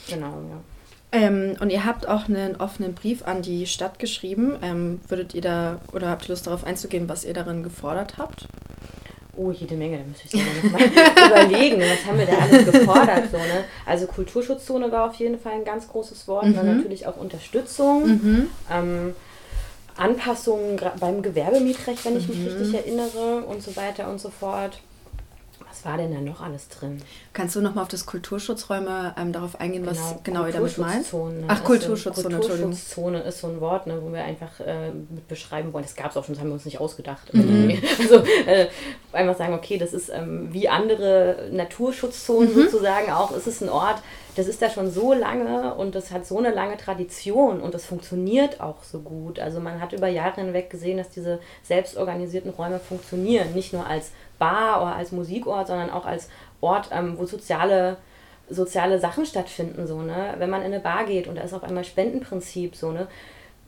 Genau, 0.09 0.33
ja. 0.49 0.80
Ähm, 1.13 1.57
und 1.61 1.71
ihr 1.71 1.85
habt 1.85 2.09
auch 2.09 2.29
einen 2.29 2.57
offenen 2.57 2.95
Brief 2.95 3.25
an 3.27 3.43
die 3.43 3.67
Stadt 3.67 3.99
geschrieben. 3.99 4.57
Ähm, 4.63 5.01
würdet 5.09 5.35
ihr 5.35 5.41
da 5.43 5.81
oder 5.93 6.09
habt 6.09 6.25
ihr 6.25 6.29
Lust 6.31 6.47
darauf 6.47 6.65
einzugehen, 6.65 7.09
was 7.09 7.25
ihr 7.25 7.35
darin 7.35 7.63
gefordert 7.63 8.15
habt? 8.17 8.47
Oh, 9.37 9.51
jede 9.51 9.75
Menge, 9.75 9.99
da 9.99 10.05
müsste 10.05 10.25
ich 10.27 10.31
sogar 10.33 10.47
noch 10.55 10.71
mal 10.71 11.27
überlegen, 11.49 11.81
was 11.81 12.05
haben 12.05 12.19
wir 12.19 12.27
da 12.27 12.39
alles 12.39 12.65
gefordert. 12.65 13.25
So, 13.31 13.39
ne? 13.39 13.65
Also 13.87 14.07
Kulturschutzzone 14.07 14.93
war 14.93 15.09
auf 15.09 15.15
jeden 15.15 15.39
Fall 15.41 15.53
ein 15.55 15.65
ganz 15.65 15.89
großes 15.89 16.29
Wort, 16.29 16.45
Mhm. 16.47 16.55
dann 16.55 16.67
natürlich 16.77 17.07
auch 17.07 17.17
Unterstützung, 17.17 18.49
ähm, 18.71 19.15
Anpassungen 19.97 20.81
beim 20.99 21.23
Gewerbemietrecht, 21.23 22.05
wenn 22.05 22.17
ich 22.17 22.29
mich 22.29 22.39
Mhm. 22.39 22.45
richtig 22.45 22.75
erinnere 22.75 23.45
und 23.47 23.63
so 23.63 23.75
weiter 23.77 24.09
und 24.11 24.21
so 24.21 24.31
fort. 24.31 24.81
Was 25.71 25.85
war 25.85 25.97
denn 25.97 26.13
da 26.13 26.21
noch 26.21 26.41
alles 26.41 26.69
drin? 26.69 27.01
Kannst 27.33 27.55
du 27.55 27.61
nochmal 27.61 27.83
auf 27.83 27.89
das 27.89 28.05
Kulturschutzräume 28.05 29.15
ähm, 29.17 29.33
darauf 29.33 29.61
eingehen, 29.61 29.87
was 29.87 29.99
genau, 30.25 30.45
ihr 30.47 30.53
damit 30.53 30.77
meint? 30.79 31.09
Kulturschutzzone 31.09 31.45
Ach, 31.47 31.53
ist 31.55 31.59
so- 31.61 31.65
Kulturschutzzone, 31.67 32.35
Entschuldigung. 32.35 32.71
Kulturschutzzone 32.71 33.21
ist 33.23 33.41
so 33.41 33.47
ein 33.47 33.61
Wort, 33.61 33.87
ne, 33.87 33.99
wo 34.03 34.13
wir 34.13 34.25
einfach 34.25 34.59
äh, 34.61 34.91
mit 34.91 35.29
beschreiben 35.29 35.73
wollen. 35.73 35.85
Das 35.85 35.95
gab 35.95 36.11
es 36.11 36.17
auch 36.17 36.25
schon, 36.25 36.35
das 36.35 36.41
haben 36.43 36.49
wir 36.51 36.55
uns 36.55 36.65
nicht 36.65 36.81
ausgedacht. 36.81 37.33
Mhm. 37.33 37.81
Also 38.01 38.17
äh, 38.47 38.67
einfach 39.13 39.39
sagen, 39.39 39.55
okay, 39.55 39.79
das 39.79 39.93
ist 39.93 40.09
ähm, 40.09 40.49
wie 40.53 40.69
andere 40.69 41.49
Naturschutzzonen 41.53 42.51
Mhm. 42.55 42.63
sozusagen 42.65 43.13
auch. 43.13 43.31
Es 43.31 43.47
ist 43.47 43.63
ein 43.63 43.69
Ort, 43.69 44.03
das 44.37 44.47
ist 44.47 44.63
da 44.63 44.71
schon 44.71 44.91
so 44.91 45.13
lange 45.13 45.75
und 45.75 45.95
das 45.95 46.11
hat 46.11 46.27
so 46.27 46.39
eine 46.39 46.51
lange 46.51 46.77
Tradition 46.77 47.61
und 47.61 47.75
das 47.75 47.85
funktioniert 47.85 48.61
auch 48.61 48.83
so 48.83 49.01
gut. 49.01 49.39
Also 49.41 49.61
man 49.61 49.81
hat 49.81 49.93
über 49.93 50.09
Jahre 50.09 50.41
hinweg 50.41 50.71
gesehen, 50.71 50.99
dass 50.99 51.11
diese 51.11 51.41
selbstorganisierten 51.63 52.51
Räume 52.51 52.79
funktionieren. 52.79 53.53
Nicht 53.55 53.73
nur 53.73 53.87
als 53.87 54.13
Bar 54.39 54.83
oder 54.83 54.97
als 54.97 55.13
Musikort, 55.13 55.67
sondern 55.67 55.91
auch 55.91 56.07
als 56.07 56.29
Ort, 56.61 56.91
ähm, 56.93 57.19
wo 57.19 57.27
soziale 57.27 57.97
soziale 58.53 58.99
Sachen 58.99 59.25
stattfinden, 59.27 59.87
so, 59.87 60.03
ne? 60.03 60.35
Wenn 60.39 60.51
man 60.51 60.63
in 60.63 60.73
eine 60.73 60.81
Bar 60.81 61.05
geht 61.05 61.29
und 61.29 61.37
da 61.37 61.43
ist 61.43 61.55
auf 61.55 61.63
einmal 61.63 61.85
Spendenprinzip, 61.85 62.75
so, 62.75 62.91
ne? 62.91 63.07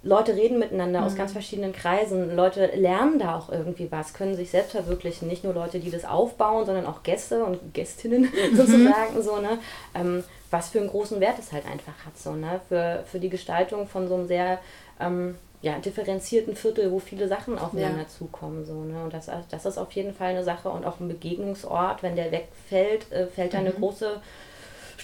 Leute 0.04 0.35
reden 0.35 0.59
miteinander 0.59 1.00
mhm. 1.00 1.06
aus 1.06 1.14
ganz 1.14 1.32
verschiedenen 1.32 1.73
Kreisen. 1.73 2.35
Leute 2.35 2.66
lernen 2.75 3.18
da 3.18 3.37
auch 3.37 3.50
irgendwie 3.50 3.90
was, 3.92 4.14
können 4.14 4.35
sich 4.35 4.50
selbst 4.50 4.73
verwirklichen. 4.73 5.28
Nicht 5.28 5.44
nur 5.44 5.54
Leute, 5.54 5.78
die 5.78 5.90
das 5.90 6.04
aufbauen, 6.04 6.66
sondern 6.66 6.87
auch 6.87 7.02
Gäste 7.04 7.44
und 7.44 7.73
Gästinnen 7.73 8.23
mhm. 8.52 8.56
sozusagen. 8.56 9.23
So, 9.23 9.38
ne? 9.38 9.59
Ähm, 9.94 10.25
was 10.50 10.71
für 10.71 10.80
einen 10.80 10.88
großen 10.88 11.21
Wert 11.21 11.38
es 11.38 11.52
halt 11.52 11.64
einfach 11.66 11.94
hat. 12.04 12.18
So, 12.18 12.32
ne? 12.32 12.61
für, 12.68 13.04
für 13.06 13.21
die 13.21 13.30
Gestaltung 13.30 13.87
von 13.87 14.09
so 14.09 14.14
einem 14.14 14.26
sehr 14.26 14.59
ähm, 15.00 15.37
ja, 15.62 15.78
differenzierten 15.78 16.56
Viertel, 16.56 16.90
wo 16.90 16.99
viele 16.99 17.28
Sachen 17.28 17.56
aufeinander 17.56 18.02
ja. 18.02 18.09
zukommen. 18.09 18.66
So, 18.66 18.82
ne? 18.82 19.04
Und 19.04 19.14
das, 19.14 19.30
das 19.50 19.64
ist 19.64 19.78
auf 19.78 19.92
jeden 19.92 20.14
Fall 20.14 20.30
eine 20.30 20.42
Sache. 20.42 20.68
Und 20.68 20.85
auch 20.85 20.99
ein 20.99 21.06
Begegnungsort, 21.06 22.02
wenn 22.02 22.16
der 22.16 22.32
wegfällt, 22.32 23.11
äh, 23.12 23.28
fällt 23.28 23.54
da 23.54 23.59
eine 23.59 23.71
mhm. 23.71 23.76
große 23.76 24.21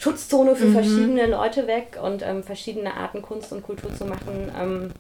Schutzzone 0.00 0.55
für 0.55 0.67
mhm. 0.67 0.73
verschiedene 0.75 1.26
Leute 1.26 1.67
weg 1.67 1.99
und 2.02 2.23
ähm, 2.23 2.45
verschiedene 2.45 2.95
Arten 2.95 3.21
Kunst 3.21 3.52
und 3.52 3.62
Kultur 3.62 3.93
zu 3.95 4.05
machen, 4.05 4.50
ähm, 4.57 4.90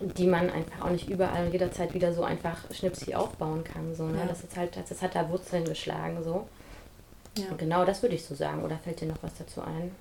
die 0.00 0.26
man 0.26 0.50
einfach 0.50 0.84
auch 0.84 0.90
nicht 0.90 1.08
überall 1.08 1.46
und 1.46 1.52
jederzeit 1.52 1.94
wieder 1.94 2.12
so 2.12 2.24
einfach 2.24 2.58
schnipsi 2.72 3.14
aufbauen 3.14 3.62
kann. 3.62 3.94
So, 3.94 4.04
ne? 4.04 4.18
Ja. 4.18 4.26
Das, 4.26 4.42
ist 4.42 4.56
halt, 4.56 4.76
das 4.76 5.00
hat 5.00 5.14
da 5.14 5.30
Wurzeln 5.30 5.64
geschlagen. 5.64 6.18
So. 6.24 6.46
Ja. 7.38 7.44
Genau 7.56 7.84
das 7.84 8.02
würde 8.02 8.16
ich 8.16 8.24
so 8.24 8.34
sagen. 8.34 8.64
Oder 8.64 8.78
fällt 8.78 9.00
dir 9.00 9.06
noch 9.06 9.22
was 9.22 9.32
dazu 9.38 9.60
ein? 9.60 9.92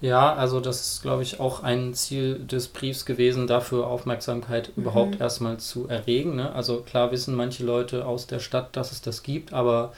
Ja, 0.00 0.34
also 0.34 0.60
das 0.60 0.80
ist, 0.80 1.02
glaube 1.02 1.22
ich, 1.22 1.38
auch 1.38 1.62
ein 1.62 1.92
Ziel 1.92 2.38
des 2.38 2.68
Briefs 2.68 3.04
gewesen, 3.04 3.46
dafür 3.46 3.86
Aufmerksamkeit 3.86 4.72
mhm. 4.74 4.82
überhaupt 4.82 5.20
erstmal 5.20 5.58
zu 5.58 5.86
erregen. 5.86 6.36
Ne? 6.36 6.50
Also 6.52 6.80
klar 6.80 7.12
wissen 7.12 7.34
manche 7.34 7.64
Leute 7.64 8.06
aus 8.06 8.26
der 8.26 8.38
Stadt, 8.38 8.74
dass 8.76 8.92
es 8.92 9.02
das 9.02 9.22
gibt, 9.22 9.52
aber 9.52 9.92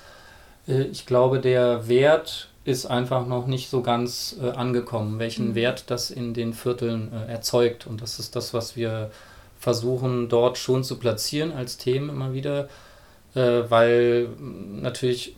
äh, 0.67 0.83
ich 0.83 1.07
glaube, 1.07 1.41
der 1.41 1.89
Wert 1.89 2.49
ist 2.69 2.85
einfach 2.85 3.27
noch 3.27 3.47
nicht 3.47 3.71
so 3.71 3.81
ganz 3.81 4.37
äh, 4.43 4.51
angekommen, 4.51 5.19
welchen 5.19 5.49
mhm. 5.49 5.55
Wert 5.55 5.85
das 5.87 6.11
in 6.11 6.35
den 6.35 6.53
Vierteln 6.53 7.11
äh, 7.13 7.33
erzeugt. 7.33 7.87
Und 7.87 8.03
das 8.03 8.19
ist 8.19 8.37
das, 8.37 8.53
was 8.53 8.77
wir 8.77 9.11
versuchen 9.59 10.29
dort 10.29 10.59
schon 10.59 10.85
zu 10.85 10.99
platzieren 10.99 11.51
als 11.51 11.79
Themen 11.79 12.11
immer 12.11 12.35
wieder, 12.35 12.69
äh, 13.35 13.63
weil 13.69 14.29
natürlich 14.39 15.35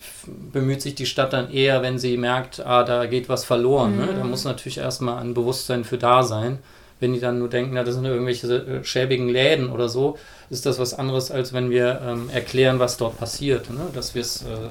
bemüht 0.53 0.83
sich 0.83 0.97
die 0.97 1.07
Stadt 1.07 1.33
dann 1.33 1.53
eher, 1.53 1.83
wenn 1.83 2.01
sie 2.01 2.17
merkt, 2.17 2.67
ah, 2.67 2.83
da 2.83 3.07
geht 3.07 3.29
was 3.29 3.45
verloren. 3.45 3.93
Mhm. 3.93 4.01
Ne? 4.01 4.07
Da 4.17 4.25
mhm. 4.25 4.31
muss 4.31 4.45
natürlich 4.45 4.79
erstmal 4.79 5.23
ein 5.23 5.33
Bewusstsein 5.33 5.85
für 5.85 5.99
da 5.99 6.25
sein. 6.25 6.59
Wenn 6.99 7.15
die 7.15 7.21
dann 7.21 7.39
nur 7.39 7.49
denken, 7.49 7.75
na, 7.75 7.85
das 7.85 7.95
sind 7.95 8.05
irgendwelche 8.05 8.49
äh, 8.49 8.85
schäbigen 8.85 9.29
Läden 9.29 9.71
oder 9.71 9.89
so, 9.89 10.19
ist 10.51 10.67
das 10.67 10.81
was 10.81 10.95
anderes, 10.95 11.31
als 11.31 11.53
wenn 11.53 11.71
wir 11.71 12.01
ähm, 12.05 12.29
erklären, 12.29 12.81
was 12.81 12.97
dort 12.97 13.17
passiert. 13.19 13.71
Ne? 13.71 13.87
Dass 13.95 14.17
wir 14.17 14.23
es 14.23 14.43
äh, 14.43 14.69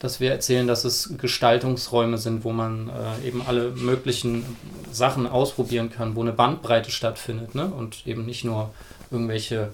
dass 0.00 0.18
wir 0.18 0.32
erzählen, 0.32 0.66
dass 0.66 0.84
es 0.84 1.16
Gestaltungsräume 1.18 2.18
sind, 2.18 2.42
wo 2.42 2.52
man 2.52 2.88
äh, 2.88 3.28
eben 3.28 3.42
alle 3.46 3.70
möglichen 3.70 4.56
Sachen 4.90 5.26
ausprobieren 5.26 5.90
kann, 5.90 6.16
wo 6.16 6.22
eine 6.22 6.32
Bandbreite 6.32 6.90
stattfindet 6.90 7.54
ne? 7.54 7.66
und 7.66 8.06
eben 8.06 8.26
nicht 8.26 8.44
nur 8.44 8.70
irgendwelche 9.10 9.72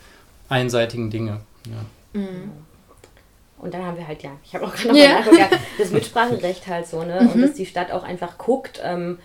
einseitigen 0.49 1.11
Dinge. 1.11 1.41
Ja. 1.67 2.21
Mhm. 2.21 2.51
Und 3.59 3.73
dann 3.73 3.85
haben 3.85 3.97
wir 3.97 4.07
halt, 4.07 4.23
ja, 4.23 4.33
ich 4.45 4.55
habe 4.55 4.67
auch 4.67 4.75
gerade 4.75 4.89
noch 4.89 4.97
yeah. 4.97 5.21
mal 5.21 5.49
das 5.79 5.91
Mitspracherecht 5.93 6.67
halt 6.67 6.87
so, 6.87 7.03
ne? 7.03 7.21
Und 7.21 7.37
mhm. 7.37 7.43
dass 7.43 7.55
die 7.55 7.65
Stadt 7.65 7.91
auch 7.91 8.03
einfach 8.03 8.37
guckt, 8.37 8.81
ähm, 8.85 9.19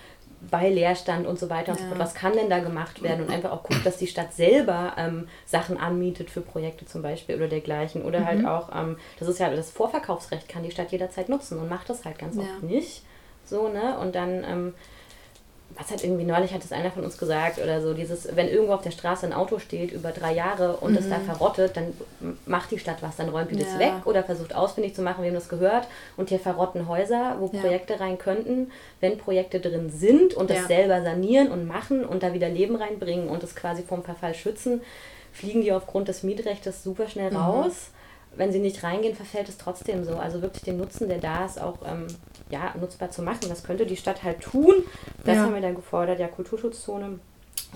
bei 0.50 0.70
Leerstand 0.70 1.28
und 1.28 1.38
so 1.38 1.50
weiter 1.50 1.74
und 1.74 1.80
so 1.80 1.86
fort, 1.86 2.00
was 2.00 2.16
kann 2.16 2.34
denn 2.34 2.50
da 2.50 2.60
gemacht 2.60 3.04
werden 3.04 3.26
und 3.26 3.32
einfach 3.32 3.52
auch 3.52 3.64
guckt, 3.64 3.86
dass 3.86 3.98
die 3.98 4.08
Stadt 4.08 4.34
selber 4.34 4.94
ähm, 4.98 5.28
Sachen 5.46 5.78
anmietet 5.78 6.32
für 6.32 6.42
Projekte 6.42 6.86
zum 6.86 7.04
Beispiel 7.04 7.36
oder 7.36 7.48
dergleichen. 7.48 8.02
Oder 8.02 8.26
halt 8.26 8.40
mhm. 8.40 8.48
halt 8.48 8.64
auch, 8.64 8.76
ähm, 8.76 8.98
das 9.20 9.28
ist 9.28 9.40
ja 9.40 9.54
das 9.54 9.70
Vorverkaufsrecht, 9.70 10.50
kann 10.50 10.64
die 10.64 10.72
Stadt 10.72 10.92
jederzeit 10.92 11.30
nutzen 11.30 11.60
und 11.60 11.70
macht 11.70 11.90
das 11.90 12.06
halt 12.06 12.18
ganz 12.18 12.38
oft 12.38 12.64
nicht. 12.64 13.04
So, 13.46 13.68
ne? 13.68 14.00
Und 14.00 14.16
dann 14.16 14.44
ähm, 14.44 14.74
was 15.78 15.92
hat 15.92 16.04
irgendwie 16.04 16.24
neulich 16.24 16.54
hat 16.54 16.64
es 16.64 16.72
einer 16.72 16.92
von 16.92 17.04
uns 17.04 17.18
gesagt 17.18 17.60
oder 17.60 17.82
so, 17.82 17.94
dieses, 17.94 18.36
wenn 18.36 18.48
irgendwo 18.48 18.74
auf 18.74 18.82
der 18.82 18.92
Straße 18.92 19.26
ein 19.26 19.34
Auto 19.34 19.60
steht 19.60 19.92
über 19.92 20.12
drei 20.12 20.34
Jahre 20.34 20.78
und 20.78 20.96
es 20.96 21.06
mhm. 21.06 21.12
da 21.12 21.20
verrottet, 21.20 21.78
dann 21.78 21.94
macht 22.46 22.72
die 22.72 22.80
Stadt 22.80 22.98
was, 23.02 23.16
dann 23.16 23.30
räumt 23.30 23.52
die 23.52 23.60
ja. 23.60 23.66
das 23.66 23.80
weg 23.80 23.94
oder 24.06 24.24
versucht 24.24 24.56
ausfindig 24.56 24.96
zu 24.96 25.02
machen, 25.02 25.24
wem 25.24 25.34
das 25.34 25.50
gehört. 25.50 25.88
Und 26.18 26.30
hier 26.30 26.40
verrotten 26.40 26.88
Häuser, 26.88 27.38
wo 27.40 27.50
ja. 27.54 27.62
Projekte 27.62 28.00
rein 28.00 28.18
könnten, 28.18 28.72
wenn 29.00 29.18
Projekte 29.18 29.60
drin 29.60 29.90
sind 29.90 30.34
und 30.34 30.50
das 30.50 30.58
ja. 30.58 30.68
selber 30.68 31.02
sanieren 31.02 31.52
und 31.52 31.68
machen 31.68 32.06
und 32.06 32.24
da 32.24 32.34
wieder 32.34 32.50
Leben 32.50 32.76
reinbringen 32.76 33.28
und 33.30 33.44
es 33.44 33.56
quasi 33.56 33.84
vom 33.84 34.04
Verfall 34.04 34.34
schützen, 34.34 34.82
fliegen 35.32 35.62
die 35.62 35.72
aufgrund 35.72 36.08
des 36.08 36.24
Mietrechts 36.24 36.84
super 36.84 37.08
schnell 37.08 37.32
mhm. 37.32 37.38
Wenn 38.36 38.52
sie 38.52 38.60
nicht 38.60 38.84
reingehen, 38.84 39.16
verfällt 39.16 39.50
es 39.50 39.58
trotzdem 39.58 40.04
so. 40.06 40.16
Also 40.16 40.42
wirklich 40.42 40.64
den 40.64 40.78
Nutzen, 40.78 41.10
der 41.10 41.20
da 41.20 41.46
ist, 41.46 41.62
auch 41.62 41.80
ähm, 41.86 42.08
ja, 42.50 42.74
nutzbar 42.80 43.12
zu 43.12 43.22
machen. 43.22 43.50
Das 43.50 43.64
könnte 43.64 43.86
die 43.86 43.98
Stadt 43.98 44.24
halt 44.24 44.42
tun. 44.42 44.76
Das 45.26 45.36
ja. 45.36 45.44
haben 45.44 45.54
wir 45.54 45.62
dann 45.62 45.76
gefordert, 45.76 46.20
ja, 46.20 46.28
Kulturschutzzone. 46.28 47.20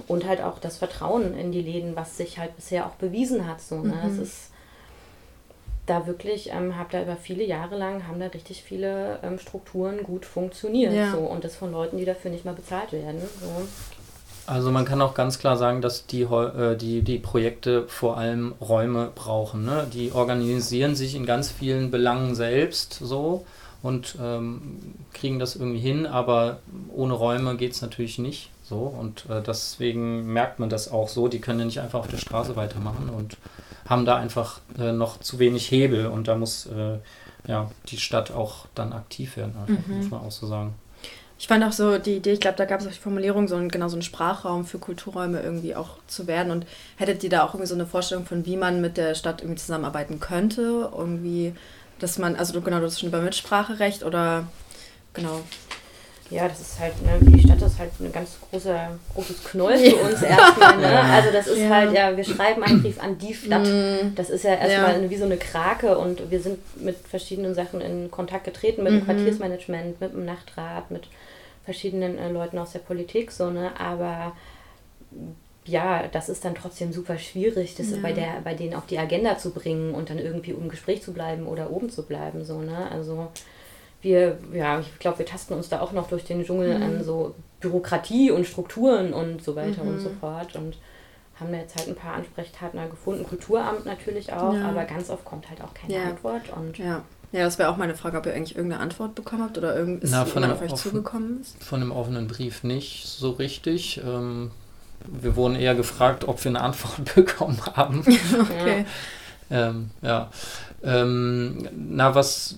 Und 0.07 0.25
halt 0.25 0.41
auch 0.41 0.59
das 0.59 0.77
Vertrauen 0.77 1.38
in 1.38 1.51
die 1.51 1.62
Läden, 1.62 1.95
was 1.95 2.17
sich 2.17 2.38
halt 2.38 2.55
bisher 2.55 2.85
auch 2.85 2.95
bewiesen 2.95 3.47
hat. 3.47 3.62
So, 3.62 3.79
ne? 3.79 3.93
Mhm. 3.93 4.12
Es 4.12 4.17
ist 4.17 4.51
da 5.85 6.07
wirklich, 6.07 6.51
ähm, 6.51 6.77
habe 6.77 6.89
da 6.91 7.01
über 7.01 7.15
viele 7.15 7.43
Jahre 7.43 7.77
lang, 7.77 8.07
haben 8.07 8.19
da 8.19 8.27
richtig 8.27 8.63
viele 8.63 9.19
ähm, 9.24 9.39
Strukturen 9.39 10.03
gut 10.03 10.25
funktioniert. 10.25 10.93
Ja. 10.93 11.12
So, 11.12 11.19
und 11.19 11.43
das 11.43 11.55
von 11.55 11.71
Leuten, 11.71 11.97
die 11.97 12.05
dafür 12.05 12.31
nicht 12.31 12.45
mal 12.45 12.55
bezahlt 12.55 12.91
werden. 12.91 13.21
So. 13.39 13.67
Also 14.48 14.72
man 14.72 14.86
kann 14.86 15.02
auch 15.02 15.16
ganz 15.16 15.40
klar 15.40 15.58
sagen, 15.58 15.82
dass 15.82 16.06
die, 16.06 16.22
äh, 16.22 16.75
die, 16.75 17.02
die 17.02 17.18
Projekte 17.18 17.88
vor 17.88 18.18
allem 18.18 18.54
Räume 18.62 19.12
brauchen. 19.14 19.66
Ne? 19.66 19.88
Die 19.92 20.12
organisieren 20.12 20.96
sich 20.96 21.16
in 21.16 21.25
ganz 21.25 21.52
vielen 21.52 21.90
Belangen 21.90 22.36
selbst 22.36 22.94
so 22.94 23.46
und 23.82 24.18
ähm, 24.22 24.80
kriegen 25.14 25.40
das 25.40 25.56
irgendwie 25.56 25.80
hin, 25.80 26.06
aber 26.06 26.60
ohne 26.94 27.14
Räume 27.14 27.56
geht 27.56 27.74
es 27.74 27.82
natürlich 27.82 28.20
nicht 28.20 28.52
so. 28.64 28.78
Und 28.78 29.28
äh, 29.30 29.42
deswegen 29.42 30.32
merkt 30.32 30.60
man 30.60 30.70
das 30.70 30.92
auch 30.92 31.10
so. 31.10 31.28
Die 31.28 31.40
können 31.40 31.60
ja 31.60 31.66
nicht 31.66 31.80
einfach 31.80 32.00
auf 32.00 32.08
der 32.08 32.18
Straße 32.18 32.56
weitermachen 32.56 33.10
und 33.10 33.38
haben 33.88 34.06
da 34.06 34.16
einfach 34.16 34.60
äh, 34.78 34.92
noch 34.92 35.20
zu 35.20 35.40
wenig 35.40 35.70
Hebel 35.72 36.08
und 36.08 36.28
da 36.28 36.36
muss 36.36 36.66
äh, 36.68 36.98
ja, 37.48 37.70
die 37.88 37.98
Stadt 37.98 38.32
auch 38.32 38.66
dann 38.74 38.94
aktiv 38.94 39.38
werden, 39.38 39.56
einfach, 39.58 39.88
mhm. 39.88 39.98
muss 39.98 40.10
man 40.10 40.22
auch 40.22 40.32
so 40.32 40.48
sagen. 40.48 40.74
Ich 41.38 41.48
fand 41.48 41.63
auch 41.65 41.74
so 41.74 41.98
die 41.98 42.15
Idee, 42.15 42.32
ich 42.32 42.39
glaube, 42.39 42.58
da 42.58 42.65
gab 42.65 42.80
es 42.80 42.88
auch 42.88 42.92
die 42.92 43.00
Formulierung, 43.00 43.48
so 43.48 43.56
ein, 43.56 43.68
genau 43.70 43.89
so 43.89 43.98
ein 43.98 44.01
Sprachraum 44.01 44.65
für 44.65 44.80
Kulturräume 44.80 45.42
irgendwie 45.42 45.75
auch 45.75 45.98
zu 46.08 46.27
werden. 46.27 46.51
Und 46.51 46.65
hättet 46.96 47.24
ihr 47.24 47.30
da 47.30 47.44
auch 47.44 47.54
irgendwie 47.54 47.68
so 47.68 47.75
eine 47.75 47.86
Vorstellung 47.86 48.25
von, 48.25 48.46
wie 48.46 48.56
man 48.56 48.80
mit 48.80 48.96
der 48.96 49.15
Stadt 49.15 49.42
irgendwie 49.42 49.60
zusammenarbeiten 49.60 50.20
könnte? 50.22 50.89
Irgendwie, 50.96 51.54
dass 52.00 52.18
man, 52.18 52.38
also 52.38 52.60
genau, 52.62 52.80
du 52.80 52.86
hast 52.86 53.00
schon 53.00 53.10
über 53.10 53.22
Mitspracherecht 53.22 54.04
oder 54.04 54.48
genau. 55.13 55.42
Ja, 56.32 56.48
das 56.48 56.60
ist 56.60 56.80
halt, 56.80 56.94
ne, 57.04 57.20
die 57.22 57.39
Stadt 57.39 57.62
ist 57.62 57.77
halt 57.77 57.92
ein 58.00 58.12
ganz 58.12 58.38
großer, 58.50 58.98
großes 59.13 59.44
Knoll 59.44 59.77
für 59.77 59.96
uns 59.98 60.22
erstmal. 60.24 60.77
Ne? 60.77 61.00
Also 61.00 61.32
das 61.32 61.48
ist 61.48 61.60
ja. 61.60 61.70
halt, 61.70 61.94
ja, 61.94 62.18
wir 62.18 62.24
schreiben 62.24 62.63
einen 62.63 62.82
Brief 62.82 63.00
an 63.00 63.18
die 63.20 63.34
Stadt. 63.34 63.68
Mm. 63.68 64.15
Das 64.15 64.32
ist 64.32 64.44
ja 64.44 64.56
erstmal 64.56 65.04
ja. 65.04 65.10
wie 65.10 65.18
so 65.18 65.25
eine 65.25 65.38
Krake 65.38 65.96
und 65.98 66.32
wir 66.32 66.39
sind 66.39 66.58
mit 66.82 66.96
verschiedenen 67.08 67.54
Sachen 67.54 67.80
in 67.80 68.10
Kontakt 68.10 68.46
getreten, 68.46 68.82
mit 68.82 68.94
mhm. 68.94 68.98
dem 69.00 69.06
Quartiersmanagement, 69.06 70.01
mit 70.01 70.13
dem 70.13 70.25
Nachtrat, 70.25 70.89
mit 70.89 71.04
verschiedenen 71.65 72.17
äh, 72.17 72.29
Leuten 72.29 72.57
aus 72.57 72.72
der 72.72 72.79
Politik, 72.79 73.31
so, 73.31 73.50
ne? 73.50 73.77
Aber 73.79 74.34
ja, 75.65 76.07
das 76.07 76.29
ist 76.29 76.45
dann 76.45 76.55
trotzdem 76.55 76.93
super 76.93 77.17
schwierig, 77.17 77.75
das 77.75 77.89
ja. 77.89 77.98
bei, 78.01 78.13
der, 78.13 78.41
bei 78.43 78.53
denen 78.53 78.75
auf 78.75 78.86
die 78.86 79.00
Agenda 79.00 79.38
zu 79.38 79.51
bringen 79.51 79.95
und 79.95 80.10
dann 80.10 80.19
irgendwie 80.19 80.53
um 80.53 80.69
Gespräch 80.69 81.01
zu 81.01 81.12
bleiben 81.12 81.48
oder 81.48 81.72
oben 81.72 81.89
zu 81.89 82.03
bleiben. 82.03 82.45
So, 82.45 82.62
ne? 82.62 82.89
Also 82.91 83.29
wir, 84.01 84.38
ja, 84.53 84.79
ich 84.79 85.00
glaube, 85.00 85.19
wir 85.19 85.25
tasten 85.25 85.55
uns 85.55 85.67
da 85.69 85.81
auch 85.81 85.91
noch 85.91 86.07
durch 86.07 86.24
den 86.24 86.45
Dschungel 86.45 86.77
mhm. 86.77 86.84
an 86.84 87.03
so 87.03 87.34
Bürokratie 87.60 88.29
und 88.29 88.45
Strukturen 88.45 89.12
und 89.12 89.43
so 89.43 89.55
weiter 89.55 89.84
mhm. 89.84 89.89
und 89.89 90.00
so 90.00 90.10
fort. 90.19 90.55
Und 90.55 90.77
haben 91.39 91.51
da 91.51 91.57
jetzt 91.57 91.75
halt 91.75 91.89
ein 91.89 91.95
paar 91.95 92.13
Ansprechpartner 92.13 92.88
gefunden, 92.88 93.25
Kulturamt 93.25 93.86
natürlich 93.86 94.31
auch, 94.31 94.53
ja. 94.53 94.69
aber 94.69 94.86
ganz 94.86 95.10
oft 95.10 95.25
kommt 95.25 95.50
halt 95.50 95.62
auch 95.62 95.74
keine 95.74 95.95
ja. 95.95 96.03
Antwort. 96.03 96.43
Und 96.55 96.77
ja. 96.77 97.03
Ja, 97.36 97.44
das 97.44 97.60
wäre 97.60 97.70
auch 97.70 97.75
meine 97.75 97.96
Frage, 97.96 98.18
ob 98.18 98.25
ihr 98.25 98.34
eigentlich 98.34 98.56
irgendeine 98.56 98.82
Antwort 98.82 99.13
bekommen 99.13 99.44
habt 99.44 99.58
oder 99.58 99.75
irgend 99.75 100.06
ist 100.06 100.12
Na, 100.12 100.24
von 100.24 100.46
auf 100.46 100.62
euch 100.62 100.72
offen, 100.72 100.92
zugekommen 100.92 101.42
ist. 101.42 101.62
Von 101.62 101.82
einem 101.82 101.92
offenen 101.92 102.27
Brief 102.27 102.63
nicht 102.63 103.06
so 103.06 103.32
richtig. 103.32 104.00
Ähm, 104.08 104.51
wir 105.06 105.36
wurden 105.36 105.56
eher 105.56 105.75
gefragt, 105.75 106.25
ob 106.30 106.42
wir 106.42 106.50
eine 106.50 106.62
Antwort 106.62 107.13
bekommen 107.15 107.60
haben. 107.74 108.06
okay. 108.39 108.86
Ähm, 109.51 109.89
ja. 110.01 110.30
Ähm, 110.86 111.68
na, 111.75 112.13
was 112.13 112.58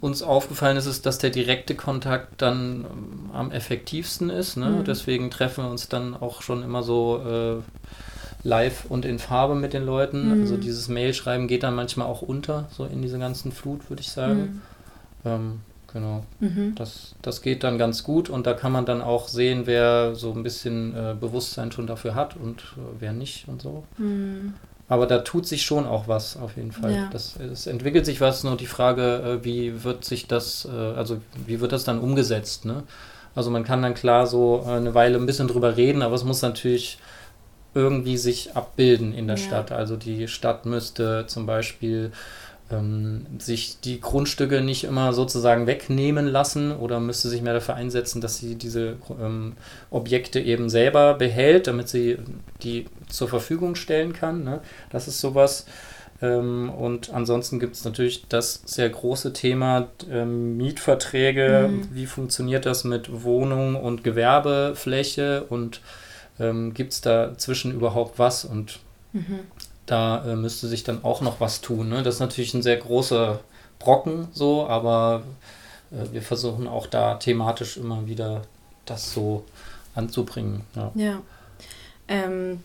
uns 0.00 0.22
aufgefallen 0.22 0.76
ist, 0.76 0.86
ist, 0.86 1.06
dass 1.06 1.18
der 1.18 1.30
direkte 1.30 1.74
Kontakt 1.74 2.40
dann 2.40 2.86
am 3.32 3.50
effektivsten 3.50 4.30
ist. 4.30 4.56
Ne? 4.56 4.70
Mhm. 4.70 4.84
Deswegen 4.84 5.30
treffen 5.30 5.64
wir 5.64 5.70
uns 5.70 5.88
dann 5.88 6.14
auch 6.14 6.42
schon 6.42 6.62
immer 6.62 6.84
so 6.84 7.62
äh, 7.62 8.48
live 8.48 8.84
und 8.88 9.04
in 9.04 9.18
Farbe 9.18 9.56
mit 9.56 9.72
den 9.72 9.84
Leuten. 9.84 10.26
Mhm. 10.26 10.42
Also 10.42 10.56
dieses 10.56 10.88
Mailschreiben 10.88 11.48
geht 11.48 11.64
dann 11.64 11.74
manchmal 11.74 12.06
auch 12.06 12.22
unter, 12.22 12.68
so 12.70 12.84
in 12.84 13.02
diese 13.02 13.18
ganzen 13.18 13.50
Flut, 13.50 13.90
würde 13.90 14.02
ich 14.02 14.10
sagen. 14.10 14.62
Mhm. 15.24 15.30
Ähm, 15.30 15.60
genau. 15.92 16.24
Das, 16.76 17.16
das 17.22 17.42
geht 17.42 17.64
dann 17.64 17.76
ganz 17.76 18.04
gut 18.04 18.28
und 18.28 18.46
da 18.46 18.52
kann 18.52 18.70
man 18.70 18.86
dann 18.86 19.00
auch 19.00 19.26
sehen, 19.26 19.62
wer 19.64 20.14
so 20.14 20.32
ein 20.32 20.44
bisschen 20.44 20.94
äh, 20.94 21.16
Bewusstsein 21.18 21.72
schon 21.72 21.88
dafür 21.88 22.14
hat 22.14 22.36
und 22.36 22.60
äh, 22.60 23.00
wer 23.00 23.12
nicht 23.12 23.48
und 23.48 23.62
so. 23.62 23.82
Aber 24.88 25.06
da 25.06 25.18
tut 25.18 25.46
sich 25.46 25.62
schon 25.62 25.86
auch 25.86 26.08
was 26.08 26.36
auf 26.36 26.56
jeden 26.56 26.72
Fall. 26.72 26.92
Ja. 26.92 27.08
Das, 27.10 27.36
es 27.36 27.66
entwickelt 27.66 28.04
sich 28.04 28.20
was, 28.20 28.44
nur 28.44 28.56
die 28.56 28.66
Frage, 28.66 29.40
äh, 29.40 29.44
wie 29.44 29.82
wird 29.82 30.04
sich 30.04 30.26
das, 30.26 30.66
äh, 30.70 30.76
also 30.76 31.20
wie 31.46 31.60
wird 31.60 31.72
das 31.72 31.84
dann 31.84 31.98
umgesetzt, 32.00 32.64
ne? 32.64 32.82
Also 33.34 33.50
man 33.50 33.64
kann 33.64 33.82
dann 33.82 33.94
klar 33.94 34.26
so 34.26 34.64
äh, 34.66 34.72
eine 34.72 34.94
Weile 34.94 35.16
ein 35.18 35.26
bisschen 35.26 35.48
drüber 35.48 35.76
reden, 35.76 36.02
aber 36.02 36.14
es 36.14 36.24
muss 36.24 36.42
natürlich 36.42 36.98
irgendwie 37.74 38.16
sich 38.16 38.54
abbilden 38.54 39.14
in 39.14 39.26
der 39.26 39.36
Ja. 39.36 39.42
Stadt. 39.42 39.72
Also 39.72 39.96
die 39.96 40.28
Stadt 40.28 40.66
müsste 40.66 41.24
zum 41.26 41.46
Beispiel 41.46 42.12
ähm, 42.78 43.26
sich 43.38 43.80
die 43.80 44.00
Grundstücke 44.00 44.60
nicht 44.60 44.84
immer 44.84 45.12
sozusagen 45.12 45.66
wegnehmen 45.66 46.26
lassen 46.26 46.72
oder 46.72 47.00
müsste 47.00 47.28
sich 47.28 47.42
mehr 47.42 47.54
dafür 47.54 47.74
einsetzen, 47.74 48.20
dass 48.20 48.38
sie 48.38 48.56
diese 48.56 48.96
ähm, 49.20 49.54
Objekte 49.90 50.40
eben 50.40 50.68
selber 50.68 51.14
behält, 51.14 51.66
damit 51.66 51.88
sie 51.88 52.18
die 52.62 52.86
zur 53.08 53.28
Verfügung 53.28 53.74
stellen 53.74 54.12
kann. 54.12 54.44
Ne? 54.44 54.60
Das 54.90 55.08
ist 55.08 55.20
sowas. 55.20 55.66
Ähm, 56.22 56.70
und 56.70 57.12
ansonsten 57.12 57.58
gibt 57.60 57.76
es 57.76 57.84
natürlich 57.84 58.26
das 58.28 58.62
sehr 58.64 58.88
große 58.88 59.32
Thema 59.32 59.88
ähm, 60.10 60.56
Mietverträge. 60.56 61.70
Wie 61.92 62.06
funktioniert 62.06 62.66
das 62.66 62.84
mit 62.84 63.22
Wohnung 63.22 63.76
und 63.76 64.04
Gewerbefläche 64.04 65.44
und 65.44 65.80
ähm, 66.38 66.74
gibt 66.74 66.92
es 66.92 67.00
dazwischen 67.00 67.72
überhaupt 67.72 68.18
was? 68.18 68.44
Und 68.44 68.80
da 69.86 70.24
äh, 70.24 70.36
müsste 70.36 70.68
sich 70.68 70.84
dann 70.84 71.04
auch 71.04 71.20
noch 71.20 71.40
was 71.40 71.60
tun. 71.60 71.88
Ne? 71.88 72.02
Das 72.02 72.14
ist 72.14 72.20
natürlich 72.20 72.54
ein 72.54 72.62
sehr 72.62 72.76
großer 72.76 73.40
Brocken 73.78 74.28
so, 74.32 74.66
aber 74.66 75.22
äh, 75.90 76.12
wir 76.12 76.22
versuchen 76.22 76.66
auch 76.66 76.86
da 76.86 77.14
thematisch 77.16 77.76
immer 77.76 78.06
wieder 78.06 78.42
das 78.86 79.12
so 79.12 79.44
anzubringen. 79.94 80.62
Ja. 80.74 80.92
Ja. 80.94 81.22
Ähm, 82.08 82.62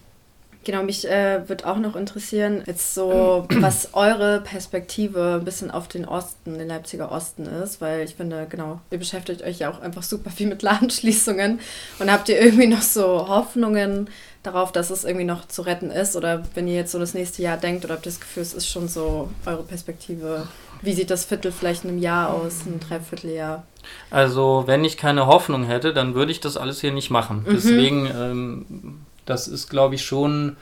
genau, 0.63 0.83
mich 0.83 1.07
äh, 1.07 1.47
würde 1.47 1.67
auch 1.67 1.77
noch 1.77 1.95
interessieren, 1.95 2.63
jetzt 2.65 2.93
so, 2.93 3.45
was 3.59 3.93
eure 3.93 4.41
Perspektive 4.41 5.37
ein 5.39 5.45
bisschen 5.45 5.71
auf 5.71 5.87
den 5.87 6.05
Osten, 6.05 6.57
den 6.57 6.67
Leipziger 6.67 7.11
Osten 7.11 7.45
ist, 7.45 7.81
weil 7.81 8.03
ich 8.03 8.15
finde, 8.15 8.47
genau, 8.49 8.79
ihr 8.91 8.97
beschäftigt 8.97 9.41
euch 9.41 9.59
ja 9.59 9.71
auch 9.71 9.81
einfach 9.81 10.03
super 10.03 10.29
viel 10.29 10.47
mit 10.47 10.61
Ladenschließungen 10.63 11.59
und 11.99 12.11
habt 12.11 12.29
ihr 12.29 12.41
irgendwie 12.41 12.67
noch 12.67 12.81
so 12.81 13.27
Hoffnungen 13.27 14.09
darauf, 14.43 14.71
dass 14.71 14.89
es 14.89 15.03
irgendwie 15.03 15.25
noch 15.25 15.47
zu 15.47 15.63
retten 15.63 15.91
ist 15.91 16.15
oder 16.15 16.43
wenn 16.55 16.67
ihr 16.67 16.75
jetzt 16.75 16.91
so 16.91 16.99
das 16.99 17.13
nächste 17.13 17.41
Jahr 17.41 17.57
denkt 17.57 17.83
oder 17.83 17.95
habt 17.95 18.05
ihr 18.05 18.11
das 18.11 18.21
Gefühl, 18.21 18.43
es 18.43 18.53
ist 18.53 18.67
schon 18.67 18.87
so 18.87 19.29
eure 19.45 19.63
Perspektive, 19.63 20.47
wie 20.81 20.93
sieht 20.93 21.09
das 21.09 21.25
Viertel 21.25 21.51
vielleicht 21.51 21.83
in 21.83 21.89
einem 21.89 21.99
Jahr 21.99 22.33
aus, 22.33 22.65
ein 22.65 22.79
Dreivierteljahr? 22.79 23.63
Also, 24.11 24.63
wenn 24.65 24.85
ich 24.85 24.97
keine 24.97 25.27
Hoffnung 25.27 25.65
hätte, 25.65 25.93
dann 25.93 26.15
würde 26.15 26.31
ich 26.31 26.39
das 26.39 26.57
alles 26.57 26.79
hier 26.79 26.93
nicht 26.93 27.09
machen. 27.09 27.45
Deswegen, 27.49 28.05
ähm, 28.05 29.01
das 29.25 29.47
ist, 29.47 29.69
glaube 29.69 29.95
ich, 29.95 30.05
schon, 30.05 30.55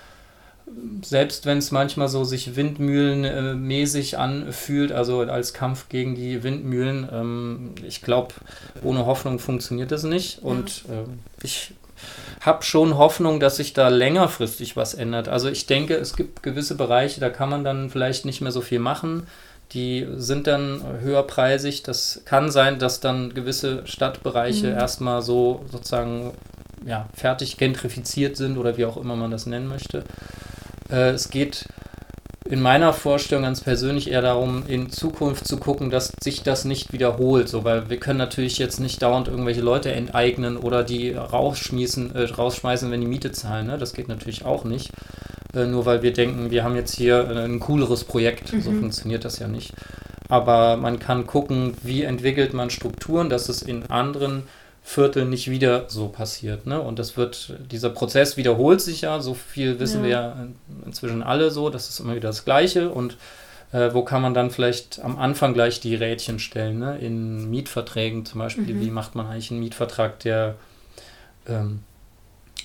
selbst 1.03 1.45
wenn 1.45 1.59
es 1.59 1.71
manchmal 1.71 2.07
so 2.07 2.23
sich 2.23 2.55
windmühlenmäßig 2.55 4.17
anfühlt, 4.17 4.91
also 4.91 5.21
als 5.21 5.53
Kampf 5.53 5.87
gegen 5.89 6.15
die 6.15 6.43
Windmühlen, 6.43 7.07
ähm, 7.11 7.75
ich 7.85 8.01
glaube, 8.01 8.33
ohne 8.83 9.05
Hoffnung 9.05 9.39
funktioniert 9.39 9.91
das 9.91 10.03
nicht. 10.03 10.39
Und 10.41 10.83
ähm, 10.89 11.19
ich 11.43 11.73
habe 12.41 12.63
schon 12.63 12.97
Hoffnung, 12.97 13.39
dass 13.39 13.57
sich 13.57 13.73
da 13.73 13.89
längerfristig 13.89 14.75
was 14.75 14.93
ändert. 14.93 15.27
Also 15.27 15.49
ich 15.49 15.65
denke, 15.65 15.95
es 15.95 16.15
gibt 16.15 16.43
gewisse 16.43 16.75
Bereiche, 16.75 17.19
da 17.19 17.29
kann 17.29 17.49
man 17.49 17.63
dann 17.63 17.89
vielleicht 17.89 18.25
nicht 18.25 18.41
mehr 18.41 18.51
so 18.51 18.61
viel 18.61 18.79
machen. 18.79 19.27
Die 19.73 20.07
sind 20.15 20.47
dann 20.47 20.81
höherpreisig. 21.01 21.83
Das 21.83 22.21
kann 22.25 22.51
sein, 22.51 22.79
dass 22.79 23.01
dann 23.01 23.33
gewisse 23.33 23.85
Stadtbereiche 23.85 24.67
erstmal 24.67 25.21
so 25.21 25.65
sozusagen 25.71 26.31
ja, 26.85 27.09
fertig 27.13 27.57
gentrifiziert 27.57 28.37
sind 28.37 28.57
oder 28.57 28.77
wie 28.77 28.85
auch 28.85 28.97
immer 28.97 29.15
man 29.15 29.31
das 29.31 29.45
nennen 29.45 29.67
möchte. 29.67 30.03
Äh, 30.89 31.09
es 31.09 31.29
geht 31.29 31.65
in 32.49 32.61
meiner 32.61 32.93
Vorstellung 32.93 33.43
ganz 33.43 33.61
persönlich 33.61 34.09
eher 34.09 34.21
darum, 34.21 34.63
in 34.67 34.89
Zukunft 34.89 35.47
zu 35.47 35.57
gucken, 35.57 35.89
dass 35.89 36.11
sich 36.21 36.43
das 36.43 36.65
nicht 36.65 36.93
wiederholt. 36.93 37.49
So, 37.49 37.63
weil 37.63 37.89
wir 37.89 37.97
können 37.97 38.19
natürlich 38.19 38.57
jetzt 38.57 38.79
nicht 38.79 39.01
dauernd 39.01 39.27
irgendwelche 39.27 39.61
Leute 39.61 39.91
enteignen 39.91 40.57
oder 40.57 40.83
die 40.83 41.11
rausschmeißen, 41.11 42.15
äh, 42.15 42.23
rausschmeißen 42.23 42.89
wenn 42.91 43.01
die 43.01 43.07
Miete 43.07 43.31
zahlen. 43.31 43.67
Ne? 43.67 43.77
Das 43.77 43.93
geht 43.93 44.07
natürlich 44.07 44.45
auch 44.45 44.63
nicht. 44.63 44.91
Äh, 45.53 45.65
nur 45.65 45.85
weil 45.85 46.01
wir 46.01 46.13
denken, 46.13 46.51
wir 46.51 46.63
haben 46.63 46.75
jetzt 46.75 46.95
hier 46.95 47.29
äh, 47.29 47.45
ein 47.45 47.59
cooleres 47.59 48.03
Projekt. 48.03 48.49
So 48.49 48.71
funktioniert 48.71 49.25
das 49.25 49.39
ja 49.39 49.47
nicht. 49.47 49.73
Aber 50.29 50.77
man 50.77 50.99
kann 50.99 51.25
gucken, 51.25 51.75
wie 51.83 52.03
entwickelt 52.03 52.53
man 52.53 52.69
Strukturen, 52.69 53.29
dass 53.29 53.49
es 53.49 53.61
in 53.61 53.85
anderen 53.89 54.43
Vierteln 54.87 55.29
nicht 55.29 55.51
wieder 55.51 55.83
so 55.89 56.07
passiert. 56.07 56.65
Ne? 56.65 56.81
Und 56.81 56.97
das 56.97 57.17
wird, 57.17 57.53
dieser 57.69 57.89
Prozess 57.89 58.37
wiederholt 58.37 58.79
sich 58.79 59.01
ja, 59.01 59.19
so 59.19 59.33
viel 59.33 59.81
wissen 59.81 59.97
Ja. 59.97 60.03
wir 60.03 60.09
ja 60.09 60.47
inzwischen 60.85 61.21
alle 61.21 61.51
so, 61.51 61.69
das 61.69 61.89
ist 61.89 61.99
immer 61.99 62.15
wieder 62.15 62.29
das 62.29 62.45
Gleiche 62.45 62.89
und 62.89 63.17
äh, 63.73 63.93
wo 63.93 64.03
kann 64.03 64.21
man 64.21 64.33
dann 64.33 64.49
vielleicht 64.49 65.03
am 65.03 65.19
Anfang 65.19 65.53
gleich 65.53 65.81
die 65.81 65.93
Rädchen 65.93 66.39
stellen, 66.39 66.79
ne? 66.79 66.97
in 66.99 67.49
Mietverträgen 67.49 68.25
zum 68.25 68.39
Beispiel, 68.39 68.79
wie 68.79 68.89
macht 68.89 69.13
man 69.13 69.27
eigentlich 69.27 69.51
einen 69.51 69.59
Mietvertrag, 69.59 70.19
der 70.19 70.55
ähm, 71.49 71.79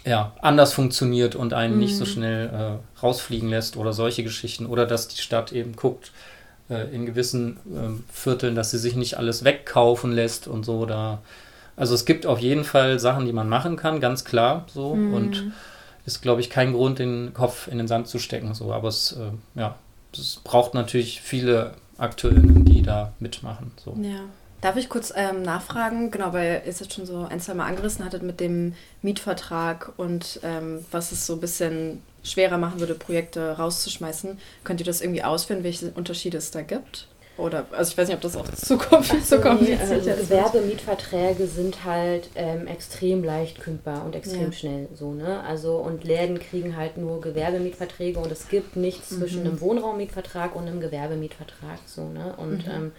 ja, 0.05 0.33
anders 0.41 0.73
funktioniert 0.73 1.35
und 1.35 1.53
einen 1.55 1.81
nicht 1.81 1.97
so 1.97 2.05
schnell 2.05 2.47
äh, 2.49 3.01
rausfliegen 3.03 3.49
lässt 3.49 3.77
oder 3.77 3.93
solche 3.93 4.23
Geschichten 4.23 4.67
oder 4.67 4.87
dass 4.87 5.09
die 5.09 5.21
Stadt 5.21 5.51
eben 5.51 5.75
guckt 5.75 6.13
äh, 6.71 6.95
in 6.95 7.05
gewissen 7.05 7.57
ähm, 7.75 8.05
Vierteln, 8.13 8.55
dass 8.55 8.71
sie 8.71 8.79
sich 8.79 8.95
nicht 8.95 9.19
alles 9.19 9.43
wegkaufen 9.43 10.13
lässt 10.13 10.47
und 10.47 10.65
so 10.65 10.87
da 10.87 11.19
also 11.77 11.95
es 11.95 12.05
gibt 12.05 12.27
auf 12.27 12.39
jeden 12.39 12.65
Fall 12.65 12.99
Sachen, 12.99 13.27
die 13.27 13.33
man 13.33 13.49
machen 13.49 13.77
kann, 13.77 14.01
ganz 14.01 14.25
klar 14.25 14.67
so 14.73 14.91
und 14.91 15.53
ist 16.05 16.21
glaube 16.23 16.41
ich 16.41 16.51
kein 16.51 16.73
Grund 16.73 16.99
den 16.99 17.33
Kopf 17.35 17.69
in 17.69 17.79
den 17.79 17.89
Sand 17.89 18.09
zu 18.09 18.19
stecken 18.19 18.55
so, 18.55 18.73
aber 18.73 18.89
es 18.89 19.13
äh, 19.13 19.59
ja, 19.59 19.77
es 20.13 20.41
braucht 20.45 20.75
natürlich 20.75 21.23
viele 21.23 21.73
Akteurinnen, 21.99 22.65
die 22.65 22.83
da 22.83 23.13
mitmachen 23.21 23.73
so. 23.77 23.97
Ja. 24.01 24.21
Darf 24.63 24.77
ich 24.77 24.89
kurz 24.89 25.13
ähm, 25.17 25.43
nachfragen? 25.43 26.13
Genau, 26.13 26.33
weil 26.33 26.63
ihr 26.65 26.71
es 26.71 26.79
jetzt 26.79 26.95
schon 26.95 27.05
so 27.05 27.27
ein, 27.29 27.41
zwei 27.41 27.55
Mal 27.55 27.67
angerissen 27.67 28.05
hattet 28.05 28.23
mit 28.23 28.39
dem 28.39 28.75
Mietvertrag 29.03 29.93
und 29.97 30.39
ähm, 30.45 30.85
was 30.93 31.11
es 31.11 31.27
so 31.27 31.33
ein 31.33 31.41
bisschen 31.41 32.01
schwerer 32.23 32.59
machen 32.59 32.79
würde, 32.79 32.95
Projekte 32.95 33.57
rauszuschmeißen. 33.57 34.39
Könnt 34.63 34.79
ihr 34.79 34.87
das 34.87 35.01
irgendwie 35.01 35.25
ausführen, 35.25 35.65
welche 35.65 35.91
Unterschiede 35.91 36.39
es 36.39 36.53
da 36.53 36.63
gibt? 36.63 37.09
Oder, 37.39 37.67
also 37.73 37.91
ich 37.93 37.99
weiß 37.99 38.09
nicht, 38.09 38.15
ob 38.17 38.21
das 38.21 38.37
auch 38.37 38.47
zu, 38.51 38.75
kompl- 38.75 39.23
zu 39.23 39.37
Nee, 39.37 39.43
kompliziert 39.43 39.81
also 39.81 40.11
ist. 40.11 40.29
Gewerbemietverträge 40.29 41.47
sind 41.47 41.85
halt 41.85 42.29
ähm, 42.35 42.67
extrem 42.67 43.25
leicht 43.25 43.59
kündbar 43.61 44.05
und 44.05 44.15
extrem 44.15 44.47
Ja. 44.47 44.53
schnell 44.53 44.89
so, 44.95 45.13
ne? 45.13 45.43
Also 45.43 45.77
und 45.77 46.05
Läden 46.05 46.39
kriegen 46.39 46.77
halt 46.77 46.99
nur 46.99 47.21
Gewerbemietverträge 47.23 48.19
und 48.19 48.31
es 48.31 48.49
gibt 48.49 48.77
nichts 48.77 49.11
Mhm. 49.13 49.19
zwischen 49.19 49.41
einem 49.47 49.61
Wohnraummietvertrag 49.63 50.55
und 50.55 50.67
einem 50.67 50.81
Gewerbemietvertrag 50.81 51.79
so, 51.87 52.05
ne? 52.09 52.35
Mhm. 52.37 52.43
Und 52.45 52.65
ähm, 52.69 52.93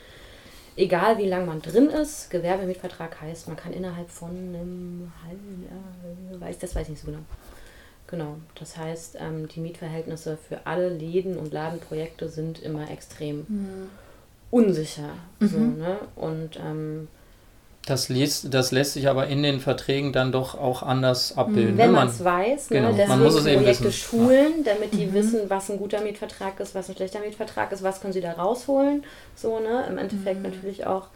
egal 0.76 1.20
wie 1.20 1.28
lange 1.28 1.46
man 1.46 1.62
drin 1.62 1.90
ist, 1.90 2.32
Gewerbemietvertrag 2.32 3.22
heißt, 3.22 3.48
man 3.48 3.56
kann 3.56 3.72
innerhalb 3.72 4.10
von 4.10 4.32
einem 4.32 5.12
halben 5.28 5.64
Jahr, 5.70 6.40
weiß, 6.42 6.58
das 6.58 6.74
weiß 6.76 6.84
ich 6.84 6.90
nicht 6.90 7.02
so 7.02 7.08
genau. 7.12 7.24
Genau, 8.08 8.36
das 8.60 8.78
heißt, 8.78 9.18
ähm, 9.20 9.48
die 9.48 9.60
Mietverhältnisse 9.60 10.38
für 10.38 10.66
alle 10.68 10.90
Läden 10.90 11.38
und 11.38 11.54
Ladenprojekte 11.54 12.30
sind 12.30 12.62
immer 12.62 12.92
extrem 12.92 13.48
unsicher. 14.54 15.10
So, 15.40 15.58
ne? 15.58 15.98
Und 16.16 16.58
ähm, 16.58 17.08
Das, 17.86 18.08
liest, 18.08 18.54
das 18.54 18.72
lässt 18.72 18.94
sich 18.94 19.10
aber 19.10 19.28
in 19.28 19.44
den 19.44 19.60
Verträgen 19.60 20.14
dann 20.14 20.32
doch 20.32 20.58
auch 20.58 20.84
anders 20.84 21.38
abbilden. 21.38 21.78
wenn 21.78 21.92
ne? 21.92 21.98
man 21.98 22.08
es 22.08 22.24
weiß, 22.24 22.70
genau, 22.70 22.92
ne? 22.94 23.08
man 23.08 23.20
deswegen 23.20 23.24
muss 23.24 23.36
es 23.36 23.46
eben 23.46 23.62
Projekte 23.64 23.84
wissen. 23.86 23.98
schulen, 24.10 24.64
damit 24.64 24.94
die 24.94 25.12
wissen, 25.14 25.50
was 25.50 25.70
ein 25.70 25.78
guter 25.78 26.00
Mietvertrag 26.02 26.60
ist, 26.62 26.76
was 26.76 26.88
ein 26.88 26.96
schlechter 26.96 27.20
Mietvertrag 27.20 27.72
ist, 27.74 27.84
was 27.84 28.00
können 28.00 28.14
sie 28.14 28.22
da 28.22 28.32
rausholen. 28.34 29.04
So, 29.36 29.60
ne? 29.60 29.86
Im 29.90 29.98
Endeffekt 29.98 30.42
natürlich 30.44 30.86
auch 30.86 31.08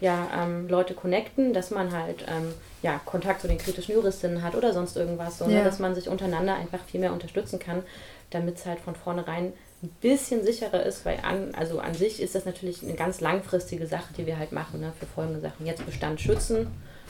ja, 0.00 0.26
ähm, 0.42 0.66
Leute 0.68 0.94
connecten, 0.94 1.52
dass 1.52 1.70
man 1.70 1.92
halt 1.92 2.22
ähm, 2.26 2.52
ja, 2.82 3.00
Kontakt 3.04 3.42
zu 3.42 3.46
den 3.48 3.58
kritischen 3.58 3.94
Juristinnen 3.94 4.42
hat 4.42 4.56
oder 4.56 4.72
sonst 4.72 4.96
irgendwas, 4.96 5.38
so, 5.38 5.44
Ja. 5.44 5.58
ne? 5.58 5.64
dass 5.64 5.78
man 5.78 5.94
sich 5.94 6.08
untereinander 6.08 6.54
einfach 6.56 6.80
viel 6.90 6.98
mehr 7.00 7.12
unterstützen 7.12 7.58
kann, 7.60 7.82
damit 8.30 8.56
es 8.56 8.66
halt 8.66 8.80
von 8.80 8.94
vornherein 8.96 9.52
ein 9.82 9.90
bisschen 10.00 10.44
sicherer 10.44 10.82
ist, 10.84 11.04
weil 11.04 11.18
an, 11.22 11.54
also 11.54 11.78
an 11.78 11.94
sich 11.94 12.20
ist 12.20 12.34
das 12.34 12.44
natürlich 12.44 12.82
eine 12.82 12.94
ganz 12.94 13.20
langfristige 13.20 13.86
Sache, 13.86 14.12
die 14.16 14.26
wir 14.26 14.38
halt 14.38 14.52
machen, 14.52 14.80
ne, 14.80 14.92
für 14.98 15.06
folgende 15.06 15.40
Sachen. 15.40 15.66
Jetzt 15.66 15.86
Bestand 15.86 16.20
schützen, 16.20 16.66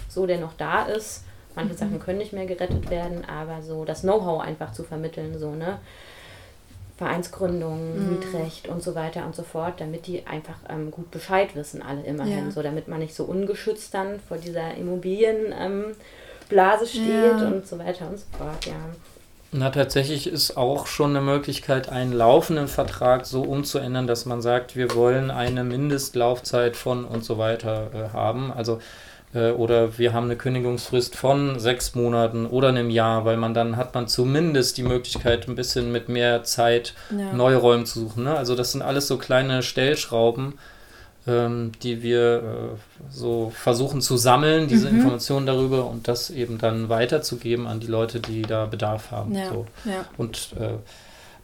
so 0.08 0.26
der 0.26 0.38
noch 0.38 0.52
da 0.54 0.84
ist. 0.84 1.24
Manche 1.54 1.74
Sachen 1.74 1.98
können 1.98 2.18
nicht 2.18 2.32
mehr 2.34 2.46
gerettet 2.46 2.90
werden, 2.90 3.24
aber 3.24 3.62
so 3.62 3.84
das 3.84 4.02
Know-how 4.02 4.40
einfach 4.42 4.72
zu 4.72 4.84
vermitteln, 4.84 5.38
so, 5.38 5.52
ne? 5.54 5.78
Vereinsgründung, 6.98 8.10
Mietrecht 8.12 8.66
und 8.68 8.82
so 8.82 8.94
weiter 8.96 9.24
und 9.24 9.34
so 9.34 9.44
fort, 9.44 9.74
damit 9.80 10.06
die 10.08 10.26
einfach 10.26 10.56
ähm, 10.68 10.90
gut 10.90 11.10
Bescheid 11.12 11.54
wissen, 11.54 11.80
alle 11.80 12.02
immerhin, 12.02 12.46
Ja. 12.46 12.50
so 12.50 12.60
damit 12.62 12.88
man 12.88 12.98
nicht 12.98 13.14
so 13.14 13.24
ungeschützt 13.24 13.94
dann 13.94 14.18
vor 14.20 14.36
dieser 14.36 14.74
Immobilienblase 14.74 15.54
ähm, 16.84 16.88
steht 16.88 17.40
Ja. 17.40 17.46
und 17.46 17.66
so 17.68 17.78
weiter 17.78 18.08
und 18.08 18.18
so 18.18 18.26
fort, 18.36 18.66
ja. 18.66 18.72
Na, 19.50 19.70
tatsächlich 19.70 20.26
ist 20.26 20.58
auch 20.58 20.86
schon 20.86 21.10
eine 21.16 21.22
Möglichkeit, 21.22 21.88
einen 21.88 22.12
laufenden 22.12 22.68
Vertrag 22.68 23.24
so 23.24 23.42
umzuändern, 23.42 24.06
dass 24.06 24.26
man 24.26 24.42
sagt, 24.42 24.76
wir 24.76 24.94
wollen 24.94 25.30
eine 25.30 25.64
Mindestlaufzeit 25.64 26.76
von 26.76 27.06
und 27.06 27.24
so 27.24 27.38
weiter 27.38 27.90
äh, 27.94 28.12
haben. 28.12 28.52
Also 28.52 28.78
äh, 29.34 29.50
oder 29.52 29.96
wir 29.96 30.12
haben 30.12 30.24
eine 30.24 30.36
Kündigungsfrist 30.36 31.16
von 31.16 31.58
sechs 31.58 31.94
Monaten 31.94 32.44
oder 32.44 32.68
einem 32.68 32.90
Jahr, 32.90 33.24
weil 33.24 33.38
man 33.38 33.54
dann 33.54 33.78
hat 33.78 33.94
man 33.94 34.06
zumindest 34.06 34.76
die 34.76 34.82
Möglichkeit, 34.82 35.48
ein 35.48 35.54
bisschen 35.54 35.92
mit 35.92 36.10
mehr 36.10 36.44
Zeit 36.44 36.92
Ja. 37.10 37.32
neue 37.32 37.56
Räume 37.56 37.84
zu 37.84 38.00
suchen. 38.00 38.24
Ne? 38.24 38.36
Also 38.36 38.54
das 38.54 38.72
sind 38.72 38.82
alles 38.82 39.06
so 39.06 39.16
kleine 39.16 39.62
Stellschrauben, 39.62 40.58
ähm, 41.28 41.72
die 41.82 42.02
wir 42.02 42.36
äh, 42.38 43.10
so 43.10 43.50
versuchen 43.54 44.00
zu 44.00 44.16
sammeln, 44.16 44.66
diese 44.68 44.88
Mhm. 44.88 44.96
Informationen 44.96 45.46
darüber 45.46 45.86
und 45.86 46.08
das 46.08 46.30
eben 46.30 46.58
dann 46.58 46.88
weiterzugeben 46.88 47.66
an 47.66 47.80
die 47.80 47.86
Leute, 47.86 48.20
die 48.20 48.42
da 48.42 48.66
Bedarf 48.66 49.10
haben. 49.10 49.34
Ja, 49.34 49.50
So. 49.50 49.66
ja. 49.84 50.04
Und 50.16 50.54
äh, 50.58 50.78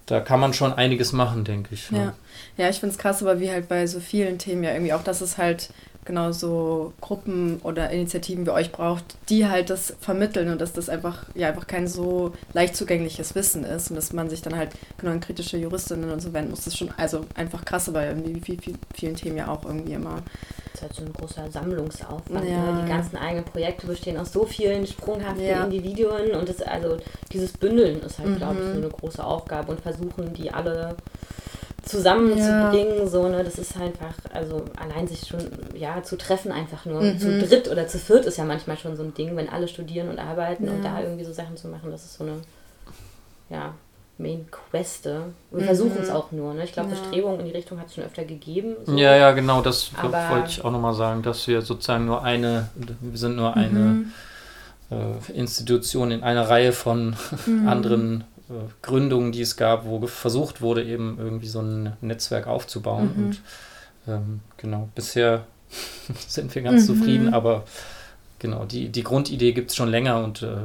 da 0.07 0.21
kann 0.21 0.41
man 0.41 0.53
schon 0.53 0.73
einiges 0.73 1.13
machen, 1.13 1.45
denke 1.45 1.75
ich. 1.75 1.91
ne? 1.91 2.13
Ja, 2.57 2.65
ja 2.65 2.71
ich 2.71 2.81
finde 2.81 2.93
es 2.95 2.99
krass, 2.99 3.23
aber 3.23 3.41
wie 3.41 3.51
halt 3.51 3.69
bei 3.69 3.87
so 3.87 4.01
vielen 4.01 4.39
Themen 4.39 4.63
ja 4.65 4.73
irgendwie 4.73 4.93
auch, 4.93 5.05
dass 5.05 5.21
es 5.21 5.39
halt 5.39 5.71
genau 6.05 6.33
so 6.33 6.93
Gruppen 7.01 7.61
oder 7.63 7.91
Initiativen 7.91 8.45
wie 8.47 8.51
euch 8.51 8.73
braucht, 8.73 9.05
die 9.29 9.47
halt 9.49 9.71
das 9.71 9.95
vermitteln 10.01 10.51
und 10.51 10.61
dass 10.61 10.73
das 10.73 10.89
einfach, 10.89 11.25
ja, 11.35 11.49
einfach 11.49 11.67
kein 11.67 11.87
so 11.89 12.33
leicht 12.53 12.77
zugängliches 12.77 13.35
Wissen 13.35 13.65
ist 13.65 13.91
und 13.91 13.97
dass 13.97 14.13
man 14.13 14.29
sich 14.29 14.43
dann 14.43 14.57
halt 14.57 14.71
genau 14.99 15.13
an 15.13 15.21
kritische 15.21 15.57
Juristinnen 15.57 16.11
und 16.11 16.21
so 16.21 16.33
wenden 16.33 16.51
muss. 16.51 16.61
Das 16.61 16.69
ist 16.69 16.79
schon 16.79 16.91
also 16.97 17.25
einfach 17.35 17.65
krass, 17.65 17.89
aber 17.89 18.07
irgendwie 18.07 18.35
wie 18.37 18.41
viel, 18.41 18.61
viel, 18.61 18.75
vielen 18.95 19.17
Themen 19.17 19.37
ja 19.39 19.49
auch 19.49 19.65
irgendwie 19.65 19.95
immer. 19.95 20.23
Das 20.73 20.75
ist 20.75 20.83
halt 20.83 20.95
so 20.95 21.03
ein 21.05 21.13
großer 21.13 21.51
Sammlungsaufwand. 21.51 22.49
Ja. 22.49 22.73
Ne? 22.73 22.83
Die 22.83 22.89
ganzen 22.89 23.17
eigenen 23.17 23.45
Projekte 23.45 23.87
bestehen 23.87 24.19
aus 24.19 24.33
so 24.33 24.45
vielen 24.45 24.87
sprunghaften 24.87 25.45
Ja. 25.45 25.65
Individuen 25.65 26.33
und 26.33 26.49
das, 26.49 26.61
also 26.63 26.99
dieses 27.33 27.53
Bündeln 27.53 28.01
ist 28.03 28.19
halt, 28.19 28.37
glaube 28.37 28.57
ich, 28.61 28.67
Mhm. 28.67 28.73
so 28.73 28.79
eine 28.79 28.89
große 28.89 29.25
Aufgabe 29.25 29.73
und 29.73 29.81
versuchen, 29.81 30.35
die 30.35 30.51
alle 30.51 30.97
zusammenzubringen. 31.85 33.09
So, 33.09 33.29
ne? 33.29 33.45
Das 33.45 33.59
ist 33.59 33.77
einfach, 33.77 34.15
also 34.33 34.65
allein 34.77 35.07
sich 35.07 35.27
schon 35.27 35.41
ja, 35.75 36.03
zu 36.03 36.17
treffen, 36.17 36.53
einfach 36.53 36.85
nur 36.87 37.01
Mhm. 37.03 37.19
zu 37.19 37.39
dritt 37.41 37.69
oder 37.71 37.87
zu 37.87 37.99
viert 37.99 38.25
ist 38.27 38.39
ja 38.39 38.45
manchmal 38.45 38.77
schon 38.79 38.97
so 38.97 39.03
ein 39.03 39.15
Ding, 39.15 39.37
wenn 39.37 39.49
alle 39.49 39.69
studieren 39.69 40.09
und 40.09 40.19
arbeiten 40.19 40.69
und 40.69 40.83
Ja. 40.85 40.95
da 40.97 41.01
irgendwie 41.03 41.25
so 41.25 41.33
Sachen 41.33 41.57
zu 41.57 41.69
machen, 41.69 41.91
das 41.91 42.05
ist 42.05 42.15
so 42.19 42.25
eine 42.25 42.35
ja, 43.51 43.75
Main 44.17 44.47
Queste. 44.51 45.23
Wir 45.51 45.63
Mhm. 45.63 45.67
versuchen 45.67 45.99
es 46.01 46.09
auch 46.11 46.31
nur. 46.33 46.55
Ne? 46.55 46.65
Ich 46.65 46.73
glaube, 46.73 46.91
Ja. 46.91 46.97
Bestrebungen 47.01 47.41
in 47.41 47.47
die 47.47 47.53
Richtung 47.53 47.79
hat 47.81 47.89
es 47.89 47.95
schon 47.95 48.05
öfter 48.05 48.25
gegeben. 48.25 48.77
so. 48.87 48.97
Ja, 48.97 49.17
ja, 49.17 49.33
genau, 49.33 49.61
das 49.61 49.91
Aber- 50.01 50.31
wollte 50.31 50.49
ich 50.51 50.65
auch 50.65 50.71
nochmal 50.71 50.95
sagen, 50.95 51.23
dass 51.23 51.47
wir 51.49 51.63
sozusagen 51.63 52.07
nur 52.07 52.23
eine, 52.23 52.69
wir 53.01 53.19
sind 53.19 53.37
nur 53.37 53.55
eine 53.57 53.79
Mhm. 53.79 54.13
äh, 54.91 55.33
Institution 55.33 56.11
in 56.11 56.23
einer 56.23 56.49
Reihe 56.49 56.73
von 56.73 57.17
Mhm. 57.47 57.69
anderen 57.69 58.25
Gründungen, 58.83 59.33
die 59.33 59.41
es 59.41 59.57
gab, 59.57 59.87
wo 59.87 60.07
versucht 60.07 60.61
wurde, 60.61 60.85
eben 60.85 61.17
irgendwie 61.19 61.47
so 61.49 61.61
ein 61.61 61.97
Netzwerk 62.01 62.47
aufzubauen. 62.47 63.11
Mhm. 63.17 63.25
Und 63.25 63.41
ähm, 64.07 64.41
genau, 64.57 64.89
bisher 64.95 65.47
sind 66.29 66.55
wir 66.55 66.63
ganz 66.63 66.83
Mhm. 66.83 66.87
zufrieden, 66.87 67.29
aber 67.29 67.65
genau, 68.39 68.65
die, 68.65 68.91
die 68.91 69.03
Grundidee 69.03 69.53
gibt 69.53 69.71
es 69.71 69.77
schon 69.77 69.89
länger 69.89 70.23
und 70.23 70.43
äh, 70.43 70.57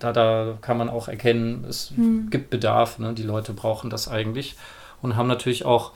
da, 0.00 0.12
da 0.12 0.58
kann 0.60 0.78
man 0.78 0.88
auch 0.88 1.06
erkennen, 1.08 1.64
es 1.68 1.92
Mhm. 1.92 2.28
gibt 2.30 2.50
Bedarf, 2.50 2.98
ne? 2.98 3.12
die 3.12 3.22
Leute 3.22 3.52
brauchen 3.52 3.88
das 3.88 4.08
eigentlich 4.08 4.56
und 5.00 5.16
haben 5.16 5.28
natürlich 5.28 5.64
auch, 5.64 5.92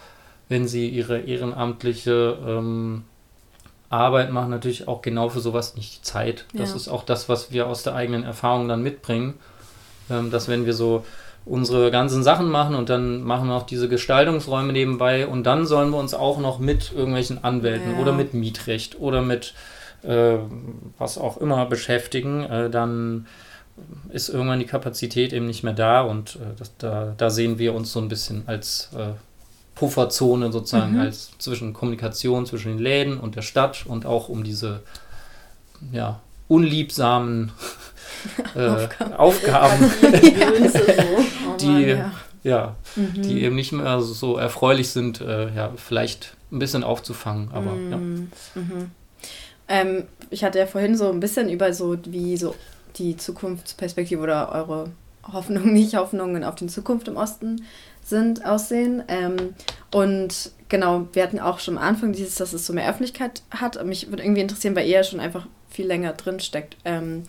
wenn 0.48 0.68
sie 0.68 0.88
ihre 0.88 1.18
ehrenamtliche 1.18 2.38
ähm, 2.46 3.02
Arbeit 3.90 4.30
machen, 4.30 4.50
natürlich 4.50 4.86
auch 4.88 5.02
genau 5.02 5.28
für 5.28 5.40
sowas 5.40 5.74
nicht 5.76 5.98
die 5.98 6.02
Zeit. 6.02 6.44
Das 6.54 6.70
Ja. 6.70 6.76
ist 6.76 6.88
auch 6.88 7.04
das, 7.04 7.28
was 7.28 7.50
wir 7.50 7.66
aus 7.66 7.82
der 7.82 7.94
eigenen 7.96 8.22
Erfahrung 8.24 8.68
dann 8.68 8.82
mitbringen, 8.82 9.34
dass 10.08 10.48
wenn 10.48 10.66
wir 10.66 10.74
so 10.74 11.04
unsere 11.44 11.90
ganzen 11.92 12.22
Sachen 12.24 12.48
machen 12.50 12.74
und 12.74 12.88
dann 12.88 13.22
machen 13.22 13.48
wir 13.48 13.54
auch 13.54 13.66
diese 13.66 13.88
Gestaltungsräume 13.88 14.72
nebenbei 14.72 15.26
und 15.26 15.44
dann 15.44 15.64
sollen 15.66 15.90
wir 15.90 15.98
uns 15.98 16.12
auch 16.12 16.38
noch 16.38 16.58
mit 16.58 16.92
irgendwelchen 16.92 17.44
Anwälten 17.44 17.92
Ja. 17.94 17.98
oder 18.00 18.12
mit 18.12 18.34
Mietrecht 18.34 18.98
oder 18.98 19.22
mit 19.22 19.54
äh, 20.02 20.38
was 20.98 21.18
auch 21.18 21.36
immer 21.38 21.66
beschäftigen, 21.66 22.42
äh, 22.44 22.68
dann 22.70 23.26
ist 24.10 24.28
irgendwann 24.28 24.58
die 24.58 24.66
Kapazität 24.66 25.32
eben 25.32 25.46
nicht 25.46 25.62
mehr 25.62 25.72
da 25.72 26.00
und 26.02 26.36
äh, 26.36 26.38
das, 26.58 26.76
da, 26.78 27.14
da 27.16 27.30
sehen 27.30 27.58
wir 27.58 27.74
uns 27.74 27.92
so 27.92 28.00
ein 28.00 28.08
bisschen 28.08 28.42
als 28.46 28.90
äh, 28.96 29.10
Pufferzone 29.74 30.50
sozusagen, 30.50 30.94
Mhm. 30.94 31.00
als 31.00 31.30
zwischen 31.38 31.72
Kommunikation 31.74 32.46
zwischen 32.46 32.72
den 32.72 32.78
Läden 32.78 33.18
und 33.20 33.36
der 33.36 33.42
Stadt 33.42 33.84
und 33.86 34.04
auch 34.06 34.28
um 34.28 34.42
diese 34.44 34.80
ja, 35.92 36.20
unliebsamen 36.48 37.52
äh, 38.54 38.88
Aufgaben, 39.16 39.90
die- 41.60 41.82
ja. 41.82 42.12
ja, 42.44 42.76
Mhm. 42.96 43.22
eben 43.24 43.54
nicht 43.56 43.72
mehr 43.72 44.00
so 44.00 44.36
erfreulich 44.36 44.90
sind, 44.90 45.20
äh, 45.20 45.52
ja, 45.54 45.72
vielleicht 45.76 46.34
ein 46.52 46.58
bisschen 46.58 46.84
aufzufangen, 46.84 47.50
aber 47.52 47.72
ja. 47.90 47.96
Mhm. 47.96 48.28
Mhm. 48.54 48.90
Ähm, 49.68 50.04
ich 50.30 50.44
hatte 50.44 50.58
ja 50.58 50.66
vorhin 50.66 50.96
so 50.96 51.10
ein 51.10 51.20
bisschen 51.20 51.48
über 51.50 51.72
so, 51.72 51.96
wie 52.06 52.36
so 52.36 52.54
die 52.96 53.16
Zukunftsperspektive 53.16 54.22
oder 54.22 54.52
eure 54.52 54.90
Hoffnungen, 55.32 55.72
nicht 55.74 55.96
Hoffnungen 55.96 56.44
auf 56.44 56.54
die 56.54 56.68
Zukunft 56.68 57.08
im 57.08 57.16
Osten 57.16 57.64
sind, 58.04 58.46
aussehen. 58.46 59.02
Ähm, 59.08 59.54
und 59.90 60.52
genau, 60.68 61.08
wir 61.12 61.24
hatten 61.24 61.40
auch 61.40 61.58
schon 61.58 61.76
am 61.78 61.82
Anfang 61.84 62.12
dieses, 62.12 62.36
dass 62.36 62.52
es 62.52 62.64
so 62.64 62.72
mehr 62.72 62.88
Öffentlichkeit 62.88 63.42
hat. 63.50 63.84
Mich 63.84 64.08
würde 64.10 64.22
irgendwie 64.22 64.42
interessieren, 64.42 64.76
weil 64.76 64.86
ihr 64.86 64.94
ja 64.98 65.04
schon 65.04 65.18
einfach 65.20 65.46
viel 65.68 65.86
länger 65.88 66.12
drin 66.12 66.38
steckt. 66.38 66.76
Ähm, 66.84 67.24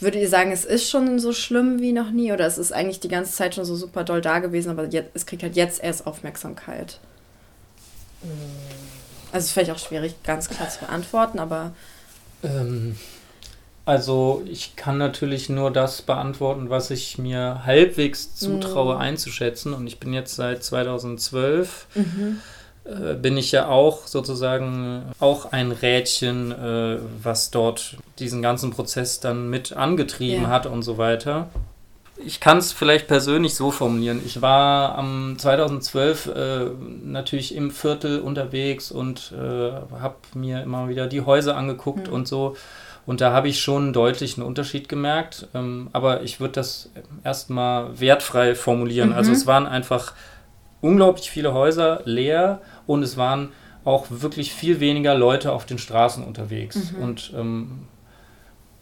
würdet 0.00 0.20
ihr 0.22 0.28
sagen, 0.28 0.50
es 0.52 0.64
ist 0.64 0.88
schon 0.90 1.18
so 1.18 1.32
schlimm 1.32 1.80
wie 1.80 1.92
noch 1.92 2.10
nie 2.10 2.32
oder 2.32 2.46
es 2.46 2.58
ist 2.58 2.72
eigentlich 2.72 3.00
die 3.00 3.08
ganze 3.08 3.32
Zeit 3.32 3.54
schon 3.54 3.64
so 3.64 3.76
super 3.76 4.04
doll 4.04 4.20
da 4.20 4.38
gewesen, 4.38 4.70
aber 4.70 4.86
jetzt, 4.86 5.10
es 5.14 5.26
kriegt 5.26 5.42
halt 5.42 5.56
jetzt 5.56 5.82
erst 5.82 6.06
Aufmerksamkeit? 6.06 6.98
Also 9.32 9.44
ist 9.46 9.52
vielleicht 9.52 9.70
auch 9.70 9.78
schwierig, 9.78 10.14
ganz 10.22 10.48
klar 10.48 10.68
zu 10.68 10.80
beantworten, 10.80 11.38
aber 11.38 11.72
Ähm, 12.42 12.96
also 13.86 14.42
ich 14.46 14.76
kann 14.76 14.96
natürlich 14.96 15.48
nur 15.50 15.70
das 15.70 16.00
beantworten, 16.02 16.70
was 16.70 16.90
ich 16.90 17.18
mir 17.18 17.62
halbwegs 17.66 18.34
zutraue 18.34 18.94
Mhm. 18.94 19.00
einzuschätzen. 19.00 19.74
Und 19.74 19.86
ich 19.86 19.98
bin 20.00 20.12
jetzt 20.14 20.36
seit 20.36 20.62
2012, 20.64 21.86
äh, 22.84 23.14
bin 23.14 23.36
ich 23.36 23.50
ja 23.52 23.68
auch 23.68 24.06
sozusagen 24.06 25.02
auch 25.20 25.52
ein 25.52 25.72
Rädchen, 25.72 26.52
äh, 26.52 26.98
was 27.22 27.50
dort 27.50 27.96
diesen 28.18 28.42
ganzen 28.42 28.70
Prozess 28.70 29.20
dann 29.20 29.48
mit 29.50 29.72
angetrieben 29.74 30.42
Ja. 30.44 30.48
hat 30.50 30.66
und 30.66 30.82
so 30.82 30.98
weiter. 30.98 31.48
Ich 32.24 32.38
kann 32.38 32.58
es 32.58 32.72
vielleicht 32.72 33.08
persönlich 33.08 33.54
so 33.56 33.70
formulieren. 33.72 34.20
Ich 34.24 34.40
war 34.40 34.96
am 34.96 35.34
2012 35.36 36.26
äh, 36.26 36.66
natürlich 37.04 37.54
im 37.56 37.70
Viertel 37.72 38.20
unterwegs 38.20 38.92
und 38.92 39.32
äh, 39.32 39.72
habe 40.00 40.14
mir 40.34 40.62
immer 40.62 40.88
wieder 40.88 41.06
die 41.08 41.22
Häuser 41.22 41.56
angeguckt 41.56 42.06
Mhm. 42.08 42.14
und 42.14 42.28
so. 42.28 42.56
Und 43.06 43.20
da 43.20 43.32
habe 43.32 43.48
ich 43.48 43.60
schon 43.60 43.92
deutlich 43.92 44.38
einen 44.38 44.46
Unterschied 44.46 44.88
gemerkt. 44.88 45.48
Ähm, 45.54 45.88
aber 45.92 46.22
ich 46.22 46.38
würde 46.40 46.52
das 46.54 46.88
erstmal 47.24 47.98
wertfrei 48.00 48.54
formulieren. 48.54 49.08
Mhm. 49.10 49.16
Also 49.16 49.32
es 49.32 49.46
waren 49.46 49.66
einfach 49.66 50.12
unglaublich 50.80 51.30
viele 51.30 51.52
Häuser 51.52 52.00
leer 52.04 52.60
und 52.86 53.02
es 53.02 53.16
waren 53.16 53.50
auch 53.84 54.06
wirklich 54.08 54.52
viel 54.52 54.80
weniger 54.80 55.14
Leute 55.14 55.52
auf 55.52 55.66
den 55.66 55.78
Straßen 55.78 56.24
unterwegs. 56.24 56.92
Mhm. 56.92 57.02
Und 57.02 57.32
ähm, 57.36 57.80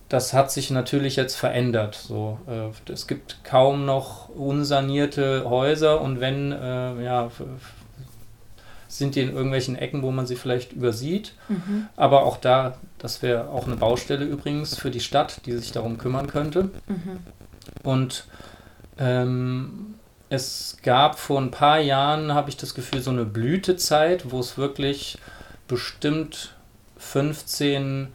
das 0.09 0.33
hat 0.33 0.53
sich 0.53 0.71
natürlich 0.71 1.17
jetzt 1.17 1.37
verändert. 1.37 1.95
So, 1.95 2.39
äh, 2.47 2.93
es 2.93 3.07
gibt 3.07 3.45
kaum 3.45 3.85
noch 3.85 4.29
unsanierte 4.29 5.45
Häuser 5.49 6.01
und 6.01 6.21
wenn, 6.21 6.53
äh, 6.53 7.03
ja, 7.03 7.31
sind 8.89 9.15
die 9.15 9.23
in 9.23 9.33
irgendwelchen 9.33 9.75
Ecken, 9.75 10.03
wo 10.03 10.11
man 10.11 10.27
sie 10.27 10.37
vielleicht 10.37 10.75
übersieht. 10.75 11.35
Mhm. 11.49 11.89
Aber 11.97 12.25
auch 12.25 12.37
da, 12.37 12.77
das 12.99 13.23
wäre 13.23 13.49
auch 13.49 13.67
eine 13.67 13.77
Baustelle 13.77 14.27
übrigens 14.27 14.79
für 14.79 14.91
die 14.91 15.01
Stadt, 15.01 15.47
die 15.47 15.53
sich 15.53 15.73
darum 15.73 15.97
kümmern 15.97 16.27
könnte. 16.27 16.65
Mhm. 16.87 17.19
Und 17.83 18.27
ähm, 18.99 19.95
es 20.33 20.79
gab 20.83 21.19
vor 21.19 21.39
ein 21.39 21.51
paar 21.51 21.79
Jahren, 21.79 22.33
habe 22.33 22.49
ich 22.49 22.57
das 22.57 22.75
Gefühl, 22.75 23.03
so 23.03 23.11
eine 23.11 23.27
Blütezeit, 23.27 24.31
wo 24.31 24.41
es 24.41 24.57
wirklich 24.57 25.19
bestimmt 25.69 26.55
15 26.97 28.09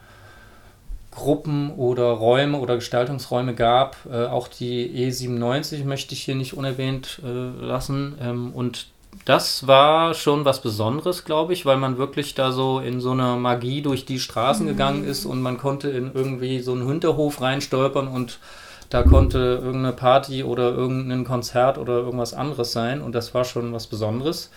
Gruppen 1.12 1.70
oder 1.70 2.06
Räume 2.06 2.58
oder 2.58 2.74
Gestaltungsräume 2.74 3.54
gab. 3.54 3.96
Äh, 4.10 4.26
auch 4.26 4.48
die 4.48 5.08
E97 5.08 5.84
möchte 5.84 6.14
ich 6.14 6.24
hier 6.24 6.34
nicht 6.34 6.54
unerwähnt 6.54 7.20
äh, 7.24 7.64
lassen. 7.64 8.18
Ähm, 8.20 8.52
und 8.52 8.88
das 9.24 9.68
war 9.68 10.12
schon 10.14 10.44
was 10.44 10.60
Besonderes, 10.60 11.24
glaube 11.24 11.52
ich, 11.52 11.66
weil 11.66 11.76
man 11.76 11.98
wirklich 11.98 12.34
da 12.34 12.50
so 12.50 12.80
in 12.80 13.00
so 13.00 13.12
einer 13.12 13.36
Magie 13.36 13.80
durch 13.80 14.06
die 14.06 14.18
Straßen 14.18 14.66
gegangen 14.66 15.04
ist 15.04 15.24
und 15.24 15.40
man 15.40 15.56
konnte 15.56 15.88
in 15.88 16.10
irgendwie 16.14 16.60
so 16.60 16.72
einen 16.72 16.88
Hinterhof 16.88 17.40
reinstolpern 17.40 18.08
und 18.08 18.40
da 18.90 19.02
konnte 19.02 19.38
irgendeine 19.62 19.92
Party 19.92 20.42
oder 20.44 20.70
irgendein 20.70 21.24
Konzert 21.24 21.78
oder 21.78 21.94
irgendwas 21.98 22.34
anderes 22.34 22.72
sein 22.72 23.02
und 23.02 23.12
das 23.14 23.34
war 23.34 23.44
schon 23.44 23.72
was 23.72 23.86
Besonderes. 23.86 24.50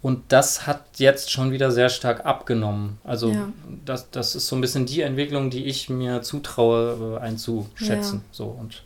Und 0.00 0.22
das 0.28 0.66
hat 0.68 0.82
jetzt 0.98 1.32
schon 1.32 1.50
wieder 1.50 1.72
sehr 1.72 1.88
stark 1.88 2.24
abgenommen. 2.24 2.98
Also 3.02 3.30
Ja. 3.32 3.48
das, 3.84 4.10
das 4.10 4.36
ist 4.36 4.46
so 4.46 4.54
ein 4.54 4.60
bisschen 4.60 4.86
die 4.86 5.00
Entwicklung, 5.02 5.50
die 5.50 5.64
ich 5.66 5.90
mir 5.90 6.22
zutraue 6.22 7.16
äh, 7.16 7.20
einzuschätzen. 7.20 8.16
Ja. 8.24 8.28
So 8.32 8.44
und 8.46 8.82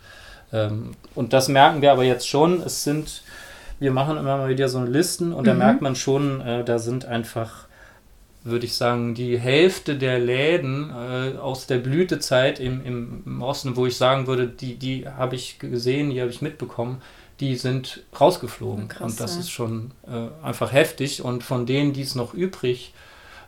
Ähm, 0.55 0.91
und 1.15 1.33
das 1.33 1.49
merken 1.49 1.81
wir 1.81 1.93
aber 1.93 2.05
jetzt 2.05 2.29
schon. 2.29 2.61
Es 2.61 2.85
sind, 2.85 3.23
wir 3.81 3.91
machen 3.91 4.19
immer 4.19 4.37
mal 4.37 4.51
wieder 4.51 4.69
so 4.69 4.83
Listen 4.85 5.33
und 5.33 5.47
da 5.47 5.55
Mhm. 5.55 5.59
merkt 5.59 5.81
man 5.81 5.97
schon, 5.97 6.43
äh, 6.43 6.63
da 6.63 6.79
sind 6.79 7.07
einfach, 7.07 7.62
würde 8.45 8.67
ich 8.67 8.75
sagen, 8.75 9.15
die 9.15 9.39
Hälfte 9.39 9.97
der 9.97 10.19
Läden 10.19 10.91
äh, 10.91 11.39
aus 11.39 11.67
der 11.67 11.79
Blütezeit 11.79 12.59
im, 12.59 12.85
im, 12.85 13.23
im 13.25 13.43
Osten, 13.43 13.77
wo 13.77 13.87
ich 13.87 13.97
sagen 13.97 14.27
würde, 14.27 14.49
die, 14.49 14.77
die 14.77 15.07
habe 15.07 15.37
ich 15.37 15.59
gesehen, 15.59 16.11
die 16.11 16.21
habe 16.21 16.31
ich 16.31 16.43
mitbekommen, 16.43 17.01
die 17.41 17.57
sind 17.57 18.03
rausgeflogen. 18.19 18.89
Krass, 18.89 19.13
und 19.13 19.21
das 19.21 19.35
ja. 19.35 19.41
ist 19.41 19.51
schon 19.51 19.93
äh, 20.07 20.45
einfach 20.45 20.73
heftig. 20.73 21.23
Und 21.23 21.43
von 21.43 21.67
denen, 21.67 21.93
die 21.93 22.03
es 22.03 22.15
noch 22.15 22.35
übrig 22.35 22.93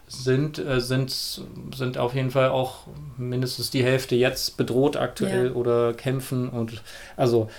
sind, 0.07 0.59
äh, 0.59 0.80
sind, 0.80 1.11
sind 1.74 1.98
auf 1.98 2.14
jeden 2.14 2.30
Fall 2.30 2.50
auch 2.50 2.87
mindestens 3.16 3.70
die 3.70 3.83
Hälfte 3.83 4.14
jetzt 4.16 4.57
bedroht 4.57 4.96
aktuell 4.96 5.46
Ja. 5.46 5.52
oder 5.52 5.94
kämpfen. 5.94 6.48
Und 6.48 6.83
also 7.16 7.50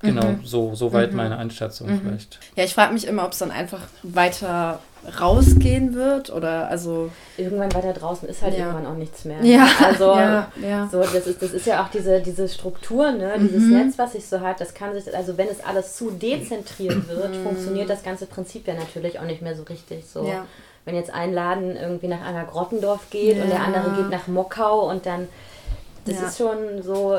genau, 0.00 0.26
Mhm. 0.26 0.40
so, 0.44 0.74
so 0.74 0.92
weit 0.92 1.10
Mhm. 1.10 1.16
meine 1.16 1.38
Einschätzung 1.38 1.88
Mhm. 1.90 2.00
vielleicht. 2.02 2.38
Ja, 2.56 2.64
ich 2.64 2.74
frage 2.74 2.92
mich 2.92 3.06
immer, 3.06 3.24
ob 3.24 3.32
es 3.32 3.38
dann 3.38 3.50
einfach 3.50 3.82
weiter 4.02 4.80
rausgehen 5.20 5.94
wird 5.94 6.30
oder 6.30 6.68
also. 6.68 7.10
Irgendwann 7.38 7.72
weiter 7.74 7.92
draußen 7.94 8.28
ist 8.28 8.42
halt 8.42 8.52
Ja. 8.58 8.66
irgendwann 8.66 8.86
auch 8.86 8.96
nichts 8.96 9.24
mehr. 9.24 9.42
Ja, 9.42 9.66
Also 9.82 10.04
ja, 10.16 10.48
ja. 10.62 10.88
So, 10.92 11.00
das 11.00 11.26
ist, 11.26 11.40
das 11.40 11.52
ist 11.52 11.66
ja 11.66 11.82
auch 11.82 11.88
diese, 11.88 12.20
diese 12.20 12.48
Struktur, 12.48 13.10
ne? 13.12 13.32
dieses 13.40 13.62
Mhm. 13.62 13.78
Netz, 13.78 13.98
was 13.98 14.12
sich 14.12 14.26
so 14.26 14.40
hat, 14.40 14.60
das 14.60 14.74
kann 14.74 14.92
sich, 14.92 15.14
also 15.16 15.38
wenn 15.38 15.48
es 15.48 15.64
alles 15.64 15.96
zu 15.96 16.10
dezentriert 16.10 17.08
wird, 17.08 17.34
funktioniert 17.36 17.88
das 17.88 18.02
ganze 18.02 18.26
Prinzip 18.26 18.66
ja 18.68 18.74
natürlich 18.74 19.18
auch 19.18 19.24
nicht 19.24 19.40
mehr 19.42 19.56
so 19.56 19.62
richtig. 19.62 20.04
So. 20.06 20.22
Mhm. 20.22 20.28
Ja. 20.28 20.46
Wenn 20.84 20.94
jetzt 20.96 21.12
ein 21.12 21.32
Laden 21.32 21.76
irgendwie 21.76 22.08
nach 22.08 22.22
einer 22.24 22.44
Grottendorf 22.44 23.08
geht 23.10 23.40
und 23.42 23.48
der 23.50 23.60
andere 23.62 23.90
geht 23.96 24.10
nach 24.10 24.26
Mockau 24.26 24.88
und 24.90 25.06
dann, 25.06 25.28
das 26.04 26.20
Ja. 26.20 26.26
ist 26.26 26.38
schon 26.38 26.82
so, 26.82 27.18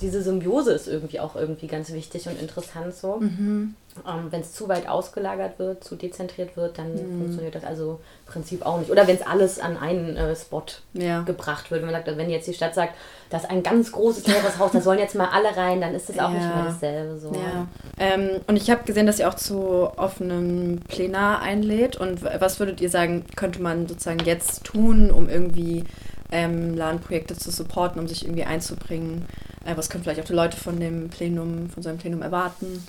diese 0.00 0.22
Symbiose 0.22 0.72
ist 0.72 0.88
irgendwie 0.88 1.20
auch 1.20 1.36
irgendwie 1.36 1.66
ganz 1.66 1.92
wichtig 1.92 2.26
und 2.26 2.40
interessant 2.40 2.94
so. 2.94 3.16
Mhm. 3.16 3.74
Ähm, 4.06 4.26
wenn 4.30 4.40
es 4.40 4.52
zu 4.52 4.68
weit 4.68 4.88
ausgelagert 4.88 5.58
wird, 5.58 5.82
zu 5.82 5.96
dezentriert 5.96 6.56
wird, 6.56 6.78
dann 6.78 6.92
Mhm. 6.94 7.18
funktioniert 7.18 7.54
das 7.56 7.64
also 7.64 7.98
im 8.26 8.32
Prinzip 8.32 8.64
auch 8.64 8.78
nicht. 8.78 8.90
Oder 8.90 9.06
wenn 9.08 9.16
es 9.16 9.22
alles 9.26 9.58
an 9.58 9.76
einen 9.76 10.16
äh, 10.16 10.36
Spot 10.36 10.62
Ja. 10.92 11.22
gebracht 11.22 11.70
wird. 11.70 11.82
Wenn 11.82 11.90
man 11.90 12.02
sagt, 12.04 12.16
wenn 12.16 12.30
jetzt 12.30 12.46
die 12.46 12.54
Stadt 12.54 12.74
sagt, 12.74 12.94
das 13.30 13.42
ist 13.42 13.50
ein 13.50 13.62
ganz 13.64 13.90
großes 13.90 14.26
leeres 14.28 14.58
Haus, 14.58 14.70
da 14.72 14.80
sollen 14.80 15.00
jetzt 15.00 15.16
mal 15.16 15.28
alle 15.32 15.56
rein, 15.56 15.80
dann 15.80 15.94
ist 15.94 16.08
das 16.08 16.18
auch 16.20 16.30
nicht 16.30 16.42
Ja. 16.48 16.54
mehr 16.54 16.64
dasselbe. 16.66 17.18
So. 17.18 17.32
Ja. 17.34 17.66
Ähm, 17.98 18.40
und 18.46 18.56
ich 18.56 18.70
habe 18.70 18.84
gesehen, 18.84 19.06
dass 19.06 19.18
ihr 19.18 19.28
auch 19.28 19.34
zu 19.34 19.58
offenem 19.96 20.80
Plenar 20.88 21.40
einlädt. 21.42 21.96
Und 21.96 22.22
was 22.22 22.60
würdet 22.60 22.80
ihr 22.80 22.90
sagen, 22.90 23.24
könnte 23.34 23.60
man 23.60 23.88
sozusagen 23.88 24.24
jetzt 24.24 24.62
tun, 24.64 25.10
um 25.10 25.28
irgendwie 25.28 25.84
ähm, 26.32 26.76
Ladenprojekte 26.76 27.36
zu 27.36 27.50
supporten, 27.50 28.00
um 28.00 28.06
sich 28.06 28.24
irgendwie 28.24 28.44
einzubringen? 28.44 29.26
Äh, 29.64 29.76
was 29.76 29.90
können 29.90 30.02
vielleicht 30.04 30.20
auch 30.20 30.24
die 30.24 30.32
Leute 30.32 30.56
von 30.56 30.80
dem 30.80 31.08
Plenum, 31.10 31.68
von 31.70 31.82
so 31.82 31.88
einem 31.88 31.98
Plenum 31.98 32.22
erwarten? 32.22 32.86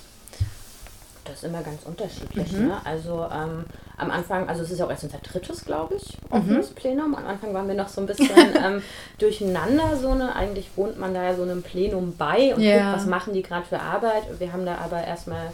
Das 1.24 1.34
ist 1.36 1.44
immer 1.44 1.62
ganz 1.62 1.82
unterschiedlich. 1.84 2.50
Mhm. 2.52 2.66
Ne? 2.68 2.80
Also 2.84 3.26
ähm, 3.32 3.64
am 3.96 4.10
Anfang, 4.10 4.48
also 4.48 4.62
es 4.62 4.72
ist 4.72 4.78
ja 4.80 4.86
auch 4.86 4.90
erst 4.90 5.04
unser 5.04 5.18
drittes, 5.18 5.64
glaube 5.64 5.94
ich, 5.94 6.16
offenes 6.30 6.70
Mhm. 6.70 6.74
Plenum. 6.74 7.14
Am 7.14 7.26
Anfang 7.26 7.54
waren 7.54 7.68
wir 7.68 7.76
noch 7.76 7.88
so 7.88 8.00
ein 8.00 8.06
bisschen 8.06 8.34
ähm, 8.64 8.82
durcheinander, 9.18 9.96
so 9.96 10.08
eine, 10.10 10.34
eigentlich 10.34 10.70
wohnt 10.74 10.98
man 10.98 11.14
da 11.14 11.22
ja 11.22 11.34
so 11.36 11.42
einem 11.42 11.62
Plenum 11.62 12.16
bei 12.16 12.54
und 12.54 12.62
Ja. 12.62 12.90
guckt, 12.90 12.96
was 13.02 13.06
machen 13.06 13.34
die 13.34 13.42
gerade 13.42 13.64
für 13.66 13.78
Arbeit. 13.80 14.24
Wir 14.40 14.52
haben 14.52 14.66
da 14.66 14.78
aber 14.78 15.04
erstmal 15.04 15.52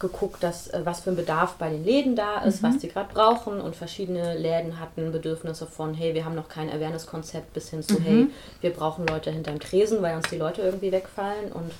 geguckt, 0.00 0.42
dass, 0.42 0.68
äh, 0.68 0.80
was 0.84 1.00
für 1.00 1.10
ein 1.10 1.16
Bedarf 1.16 1.54
bei 1.54 1.70
den 1.70 1.84
Läden 1.84 2.14
da 2.16 2.42
ist, 2.42 2.62
Mhm. 2.62 2.66
was 2.68 2.78
die 2.78 2.88
gerade 2.88 3.12
brauchen 3.12 3.60
und 3.60 3.74
verschiedene 3.76 4.36
Läden 4.38 4.78
hatten 4.80 5.10
Bedürfnisse 5.12 5.66
von, 5.66 5.94
hey, 5.94 6.14
wir 6.14 6.24
haben 6.24 6.34
noch 6.34 6.48
kein 6.48 6.70
Awareness-Konzept 6.70 7.52
bis 7.54 7.70
hin 7.70 7.82
zu, 7.82 7.94
Mhm. 7.94 8.02
hey, 8.02 8.26
wir 8.60 8.70
brauchen 8.70 9.06
Leute 9.06 9.30
hinterm 9.30 9.58
Tresen, 9.60 10.00
weil 10.02 10.16
uns 10.16 10.28
die 10.28 10.36
Leute 10.38 10.62
irgendwie 10.62 10.92
wegfallen 10.92 11.52
und 11.52 11.72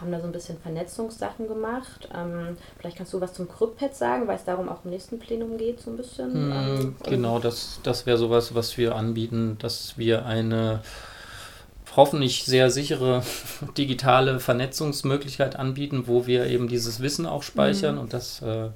haben 0.00 0.12
da 0.12 0.20
so 0.20 0.26
ein 0.26 0.32
bisschen 0.32 0.56
Vernetzungssachen 0.60 1.48
gemacht. 1.48 2.08
Ähm, 2.14 2.56
vielleicht 2.78 2.96
kannst 2.98 3.12
du 3.12 3.20
was 3.20 3.34
zum 3.34 3.48
Kryptpad 3.48 3.96
sagen, 3.96 4.28
weil 4.28 4.36
es 4.36 4.44
darum 4.44 4.68
auch 4.68 4.84
im 4.84 4.92
nächsten 4.92 5.18
Plenum 5.18 5.58
geht, 5.58 5.80
so 5.80 5.90
ein 5.90 5.96
bisschen. 5.96 6.48
Mm, 6.50 6.94
Genau, 7.02 7.40
das, 7.40 7.80
das 7.82 8.06
wäre 8.06 8.16
sowas, 8.16 8.54
was 8.54 8.78
wir 8.78 8.94
anbieten, 8.94 9.56
dass 9.60 9.98
wir 9.98 10.24
eine 10.24 10.82
hoffentlich 11.96 12.44
sehr 12.44 12.70
sichere 12.70 13.22
digitale 13.76 14.40
Vernetzungsmöglichkeit 14.40 15.56
anbieten, 15.56 16.04
wo 16.06 16.26
wir 16.26 16.46
eben 16.46 16.68
dieses 16.68 17.00
Wissen 17.00 17.26
auch 17.26 17.42
speichern. 17.42 17.98
Und 17.98 18.12
das 18.12 18.42
äh, 18.42 18.46
haben 18.46 18.72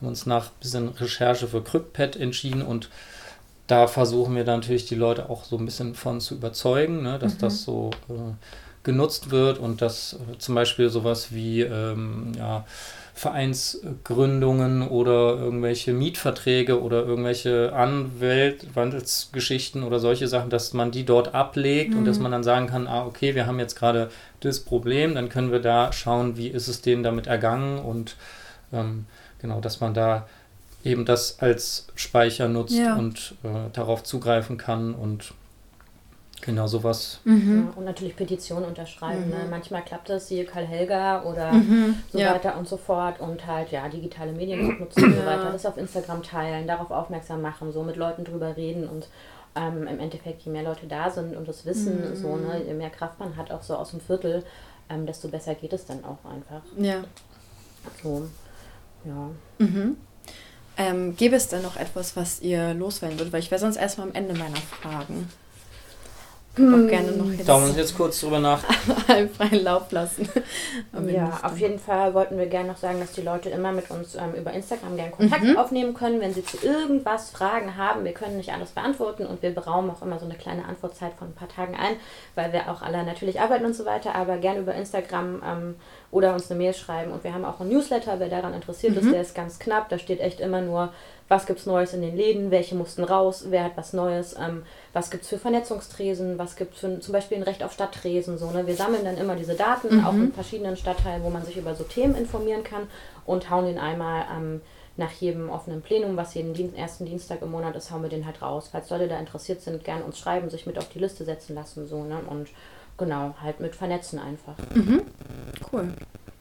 wir 0.00 0.08
uns 0.08 0.26
nach 0.26 0.46
ein 0.46 0.60
bisschen 0.60 0.88
Recherche 0.88 1.48
für 1.48 1.62
CryptPad 1.62 2.16
entschieden. 2.16 2.62
Und 2.62 2.90
da 3.66 3.86
versuchen 3.86 4.34
wir 4.34 4.44
dann 4.44 4.60
natürlich 4.60 4.86
die 4.86 4.94
Leute 4.94 5.28
auch 5.30 5.44
so 5.44 5.56
ein 5.56 5.64
bisschen 5.64 5.94
von 5.94 6.20
zu 6.20 6.34
überzeugen, 6.34 7.02
ne, 7.02 7.18
dass 7.18 7.38
das 7.38 7.64
so 7.64 7.90
äh, 8.08 8.32
genutzt 8.82 9.30
wird. 9.30 9.58
Und 9.58 9.82
dass 9.82 10.14
äh, 10.14 10.38
zum 10.38 10.54
Beispiel 10.54 10.88
sowas 10.88 11.32
wie 11.32 11.62
ähm, 11.62 12.32
ja, 12.36 12.64
Vereinsgründungen 13.18 14.88
oder 14.88 15.36
irgendwelche 15.36 15.92
Mietverträge 15.92 16.80
oder 16.80 17.04
irgendwelche 17.04 17.72
Anwaltsgeschichten 17.72 19.82
oder 19.82 19.98
solche 19.98 20.28
Sachen, 20.28 20.50
dass 20.50 20.72
man 20.72 20.90
die 20.90 21.04
dort 21.04 21.34
ablegt 21.34 21.94
und 21.94 22.04
dass 22.04 22.18
man 22.18 22.32
dann 22.32 22.42
sagen 22.42 22.68
kann, 22.68 22.86
ah, 22.86 23.04
okay, 23.04 23.34
wir 23.34 23.46
haben 23.46 23.58
jetzt 23.58 23.76
gerade 23.76 24.10
das 24.40 24.60
Problem, 24.60 25.14
dann 25.14 25.28
können 25.28 25.52
wir 25.52 25.60
da 25.60 25.92
schauen, 25.92 26.36
wie 26.36 26.48
ist 26.48 26.68
es 26.68 26.80
denen 26.80 27.02
damit 27.02 27.26
ergangen 27.26 27.78
und 27.78 28.16
ähm, 28.72 29.06
genau, 29.40 29.60
dass 29.60 29.80
man 29.80 29.94
da 29.94 30.26
eben 30.84 31.04
das 31.04 31.40
als 31.40 31.88
Speicher 31.96 32.48
nutzt 32.48 32.76
Ja. 32.76 32.96
und 32.96 33.34
äh, 33.42 33.70
darauf 33.72 34.04
zugreifen 34.04 34.56
kann 34.58 34.94
und 34.94 35.32
genau 36.42 36.66
sowas. 36.66 37.20
ja, 37.24 37.32
und 37.76 37.84
natürlich 37.84 38.14
Petitionen 38.16 38.64
unterschreiben. 38.64 39.28
Ne? 39.28 39.46
Manchmal 39.50 39.82
klappt 39.82 40.08
das, 40.08 40.28
siehe 40.28 40.44
Karl 40.44 40.66
Helga 40.66 41.22
oder 41.24 41.52
so 42.12 42.18
Ja. 42.18 42.34
weiter 42.34 42.56
und 42.58 42.68
so 42.68 42.76
fort. 42.76 43.20
Und 43.20 43.46
halt, 43.46 43.70
ja, 43.72 43.88
digitale 43.88 44.32
Medien 44.32 44.78
nutzen 44.78 45.04
und 45.04 45.14
so 45.14 45.26
weiter. 45.26 45.50
Das 45.52 45.66
auf 45.66 45.76
Instagram 45.76 46.22
teilen, 46.22 46.66
darauf 46.66 46.90
aufmerksam 46.90 47.42
machen, 47.42 47.72
so 47.72 47.82
mit 47.82 47.96
Leuten 47.96 48.24
drüber 48.24 48.56
reden 48.56 48.88
und 48.88 49.08
ähm, 49.56 49.86
im 49.88 49.98
Endeffekt, 49.98 50.42
je 50.42 50.52
mehr 50.52 50.62
Leute 50.62 50.86
da 50.86 51.10
sind 51.10 51.36
und 51.36 51.48
das 51.48 51.64
Wissen, 51.66 52.14
so, 52.14 52.36
ne, 52.36 52.62
je 52.66 52.74
mehr 52.74 52.90
Kraft 52.90 53.18
man 53.18 53.36
hat, 53.36 53.50
auch 53.50 53.62
so 53.62 53.74
aus 53.74 53.90
dem 53.90 54.00
Viertel, 54.00 54.44
ähm, 54.88 55.06
desto 55.06 55.28
besser 55.28 55.54
geht 55.54 55.72
es 55.72 55.84
dann 55.86 56.04
auch 56.04 56.18
einfach. 56.30 56.62
Ja. 56.76 57.02
So, 58.02 58.28
ja. 59.04 59.30
Mhm. 59.58 59.96
Ähm, 60.76 61.16
gäbe 61.16 61.34
es 61.34 61.48
denn 61.48 61.62
noch 61.62 61.76
etwas, 61.76 62.14
was 62.16 62.40
ihr 62.40 62.72
loswerden 62.74 63.18
würdet? 63.18 63.32
Weil 63.32 63.40
ich 63.40 63.50
wäre 63.50 63.60
sonst 63.60 63.76
erstmal 63.78 64.08
am 64.08 64.14
Ende 64.14 64.34
meiner 64.34 64.56
Fragen. 64.56 65.28
Könnt 66.58 66.74
auch 66.86 66.88
gerne 66.90 67.12
noch 67.12 67.30
jetzt 67.32 67.48
Da 67.48 67.58
wir 67.58 67.66
uns 67.68 67.76
jetzt 67.76 67.96
kurz 67.96 68.20
drüber 68.20 68.38
nach. 68.40 68.62
einen 69.08 69.30
freien 69.30 69.64
Lauf 69.64 69.90
lassen. 69.92 70.28
Ja, 71.08 71.40
auf 71.42 71.58
jeden 71.58 71.78
Fall 71.78 72.12
wollten 72.14 72.36
wir 72.38 72.46
gerne 72.46 72.68
noch 72.68 72.76
sagen, 72.76 72.98
dass 73.00 73.12
die 73.12 73.22
Leute 73.22 73.48
immer 73.50 73.72
mit 73.72 73.90
uns 73.90 74.14
ähm, 74.16 74.34
über 74.36 74.52
Instagram 74.52 74.96
gerne 74.96 75.12
Kontakt 75.12 75.44
Mhm. 75.44 75.56
aufnehmen 75.56 75.94
können, 75.94 76.20
wenn 76.20 76.34
sie 76.34 76.44
zu 76.44 76.58
irgendwas 76.64 77.30
Fragen 77.30 77.76
haben. 77.76 78.04
Wir 78.04 78.12
können 78.12 78.36
nicht 78.36 78.52
alles 78.52 78.70
beantworten 78.70 79.24
und 79.26 79.40
wir 79.42 79.50
beraumen 79.54 79.90
auch 79.90 80.02
immer 80.02 80.18
so 80.18 80.24
eine 80.24 80.34
kleine 80.34 80.64
Antwortzeit 80.66 81.12
von 81.18 81.28
ein 81.28 81.34
paar 81.34 81.48
Tagen 81.48 81.74
ein, 81.76 81.96
weil 82.34 82.52
wir 82.52 82.68
auch 82.70 82.82
alle 82.82 83.04
natürlich 83.04 83.40
arbeiten 83.40 83.64
und 83.64 83.74
so 83.74 83.84
weiter, 83.84 84.14
aber 84.14 84.38
gerne 84.38 84.60
über 84.60 84.74
Instagram 84.74 85.42
ähm, 85.46 85.74
oder 86.10 86.34
uns 86.34 86.50
eine 86.50 86.58
Mail 86.58 86.74
schreiben. 86.74 87.12
Und 87.12 87.22
wir 87.24 87.32
haben 87.32 87.44
auch 87.44 87.60
einen 87.60 87.70
Newsletter, 87.70 88.18
wer 88.18 88.28
daran 88.28 88.52
interessiert 88.54 88.92
Mhm. 88.94 88.98
ist, 89.00 89.12
der 89.12 89.20
ist 89.20 89.34
ganz 89.34 89.58
knapp. 89.58 89.88
Da 89.88 89.98
steht 89.98 90.20
echt 90.20 90.40
immer 90.40 90.60
nur, 90.60 90.92
was 91.28 91.46
gibt 91.46 91.60
es 91.60 91.66
Neues 91.66 91.92
in 91.92 92.00
den 92.00 92.16
Läden, 92.16 92.50
welche 92.50 92.74
mussten 92.74 93.04
raus, 93.04 93.44
wer 93.50 93.64
hat 93.64 93.76
was 93.76 93.92
Neues, 93.92 94.34
ähm, 94.38 94.62
was 94.92 95.10
gibt 95.10 95.24
es 95.24 95.28
für 95.28 95.38
Vernetzungstresen, 95.38 96.38
was 96.38 96.56
gibt 96.56 96.74
es 96.74 96.80
für 96.80 97.00
zum 97.00 97.12
Beispiel 97.12 97.36
ein 97.36 97.42
Recht 97.42 97.62
auf 97.62 97.72
Stadttresen. 97.72 98.38
So, 98.38 98.50
ne? 98.50 98.66
Wir 98.66 98.74
sammeln 98.74 99.04
dann 99.04 99.18
immer 99.18 99.36
diese 99.36 99.54
Daten, 99.54 100.04
auch 100.04 100.14
in 100.14 100.32
verschiedenen 100.32 100.76
Stadtteilen, 100.76 101.22
wo 101.22 101.30
man 101.30 101.44
sich 101.44 101.56
über 101.56 101.74
so 101.74 101.84
Themen 101.84 102.14
informieren 102.14 102.64
kann 102.64 102.88
und 103.26 103.50
hauen 103.50 103.66
den 103.66 103.78
einmal 103.78 104.24
ähm, 104.34 104.60
nach 104.96 105.12
jedem 105.12 105.48
offenen 105.48 105.80
Plenum, 105.80 106.16
was 106.16 106.34
jeden 106.34 106.54
Dien 106.54 106.74
ersten 106.74 107.06
Dienstag 107.06 107.42
im 107.42 107.50
Monat 107.50 107.76
ist, 107.76 107.90
hauen 107.90 108.02
wir 108.02 108.10
den 108.10 108.26
halt 108.26 108.42
raus. 108.42 108.68
Falls 108.72 108.90
Leute 108.90 109.06
da 109.06 109.18
interessiert 109.18 109.60
sind, 109.60 109.84
gerne 109.84 110.02
uns 110.04 110.18
schreiben, 110.18 110.50
sich 110.50 110.66
mit 110.66 110.78
auf 110.78 110.88
die 110.88 110.98
Liste 110.98 111.24
setzen 111.24 111.54
lassen. 111.54 111.86
So, 111.86 112.02
ne? 112.02 112.18
Und 112.28 112.48
genau, 112.96 113.34
halt 113.40 113.60
mit 113.60 113.76
vernetzen 113.76 114.18
einfach. 114.18 114.54
Cool. 115.72 115.92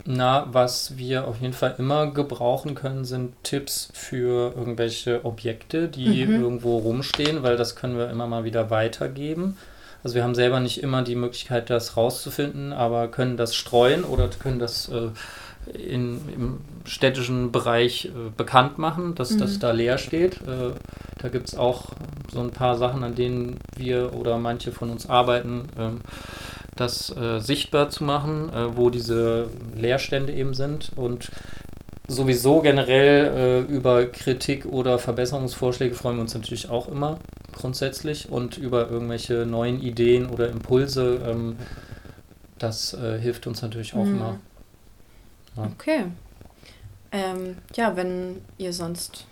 Na, 0.10 0.48
was 0.54 0.96
wir 0.96 1.28
auf 1.28 1.42
jeden 1.42 1.54
Fall 1.54 1.76
immer 1.78 2.08
gebrauchen 2.12 2.76
können, 2.76 3.04
sind 3.04 3.34
Tipps 3.44 3.90
für 3.94 4.54
irgendwelche 4.56 5.26
Objekte, 5.26 5.90
die 5.90 6.22
irgendwo 6.22 6.78
rumstehen, 6.78 7.44
weil 7.44 7.58
das 7.58 7.76
können 7.76 7.98
wir 7.98 8.10
immer 8.10 8.26
mal 8.26 8.46
wieder 8.46 8.70
weitergeben. 8.70 9.58
Also 10.04 10.16
wir 10.16 10.24
haben 10.24 10.34
selber 10.34 10.62
nicht 10.62 10.82
immer 10.82 11.02
die 11.02 11.16
Möglichkeit, 11.16 11.70
das 11.70 11.98
rauszufinden, 11.98 12.72
aber 12.72 13.10
können 13.10 13.36
das 13.36 13.54
streuen 13.54 14.06
oder 14.06 14.30
können 14.30 14.60
das 14.60 14.88
äh, 14.88 15.10
in, 15.78 16.22
im 16.34 16.60
städtischen 16.86 17.52
Bereich 17.52 18.06
äh, 18.06 18.30
bekannt 18.38 18.78
machen, 18.78 19.14
dass 19.14 19.36
das 19.36 19.60
da 19.60 19.72
leer 19.72 19.98
steht. 19.98 20.36
Äh, 20.48 20.72
da 21.18 21.28
gibt 21.28 21.50
es 21.50 21.58
auch 21.58 21.88
so 22.32 22.40
ein 22.40 22.52
paar 22.52 22.78
Sachen, 22.78 23.04
an 23.04 23.16
denen 23.16 23.58
wir 23.76 24.14
oder 24.14 24.38
manche 24.38 24.72
von 24.72 24.90
uns 24.90 25.10
arbeiten. 25.10 25.68
Ähm, 25.78 26.00
das 26.80 27.16
äh, 27.16 27.40
sichtbar 27.40 27.90
zu 27.90 28.04
machen, 28.04 28.50
äh, 28.54 28.76
wo 28.78 28.90
diese 28.90 29.50
Leerstände 29.76 30.34
eben 30.34 30.54
sind 30.54 30.92
und 30.96 31.32
sowieso 32.08 32.62
generell 32.62 33.66
äh, 33.70 33.72
über 33.72 34.06
Kritik 34.06 34.66
oder 34.66 34.98
Verbesserungsvorschläge 34.98 35.94
freuen 35.94 36.16
wir 36.18 36.22
uns 36.22 36.34
natürlich 36.34 36.70
auch 36.70 36.88
immer 36.88 37.20
grundsätzlich 37.54 38.30
und 38.30 38.58
über 38.58 38.90
irgendwelche 38.90 39.46
neuen 39.46 39.82
Ideen 39.82 40.28
oder 40.30 40.50
Impulse. 40.50 41.20
Ähm, 41.26 41.58
das 42.60 42.94
äh, 42.94 43.20
hilft 43.20 43.46
uns 43.48 43.62
natürlich 43.62 43.94
auch 43.94 44.06
Mhm. 44.06 44.16
immer. 44.16 44.40
Ja. 45.58 45.64
Okay. 45.74 46.06
Ähm, 47.12 47.58
ja, 47.76 47.96
wenn 47.96 48.42
ihr 48.58 48.74
sonst 48.74 49.26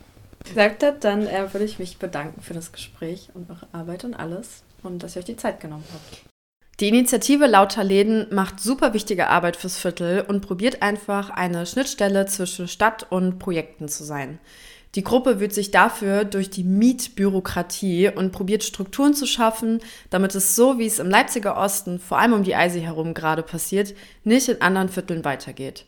gesagt 0.43 0.83
habt, 0.83 1.03
dann 1.03 1.27
äh, 1.27 1.51
würde 1.53 1.65
ich 1.65 1.79
mich 1.79 1.97
bedanken 1.97 2.41
für 2.41 2.53
das 2.53 2.71
Gespräch 2.71 3.29
und 3.33 3.49
eure 3.49 3.67
Arbeit 3.71 4.03
und 4.03 4.13
alles 4.15 4.63
und 4.83 5.01
dass 5.03 5.15
ihr 5.15 5.19
euch 5.19 5.25
die 5.25 5.37
Zeit 5.37 5.59
genommen 5.59 5.83
habt. 5.93 6.34
Die 6.81 6.89
Initiative 6.89 7.47
Lauter 7.47 7.85
Läden 7.85 8.27
macht 8.31 8.59
super 8.59 8.93
wichtige 8.93 9.29
Arbeit 9.29 9.55
fürs 9.55 9.77
Viertel 9.77 10.25
und 10.27 10.41
probiert 10.41 10.81
einfach 10.81 11.29
eine 11.29 11.65
Schnittstelle 11.65 12.25
zwischen 12.25 12.67
Stadt 12.67 13.07
und 13.09 13.39
Projekten 13.39 13.87
zu 13.87 14.03
sein. 14.03 14.39
Die 14.95 15.03
Gruppe 15.03 15.39
wird 15.39 15.53
sich 15.53 15.71
dafür 15.71 16.25
durch 16.25 16.49
die 16.49 16.65
Mietbürokratie 16.65 18.09
und 18.13 18.33
probiert 18.33 18.63
Strukturen 18.65 19.13
zu 19.13 19.25
schaffen, 19.25 19.79
damit 20.09 20.35
es 20.35 20.57
so, 20.57 20.77
wie 20.77 20.85
es 20.85 20.99
im 20.99 21.09
Leipziger 21.09 21.55
Osten, 21.55 21.97
vor 21.97 22.19
allem 22.19 22.33
um 22.33 22.43
die 22.43 22.55
Eisi 22.55 22.81
herum 22.81 23.13
gerade 23.13 23.41
passiert, 23.43 23.93
nicht 24.25 24.49
in 24.49 24.61
anderen 24.61 24.89
Vierteln 24.89 25.23
weitergeht. 25.23 25.85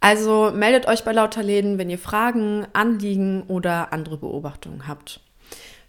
Also 0.00 0.50
meldet 0.52 0.88
euch 0.88 1.04
bei 1.04 1.12
Lauter 1.12 1.44
Läden, 1.44 1.78
wenn 1.78 1.90
ihr 1.90 1.98
Fragen, 1.98 2.66
Anliegen 2.72 3.44
oder 3.46 3.92
andere 3.92 4.16
Beobachtungen 4.16 4.88
habt. 4.88 5.20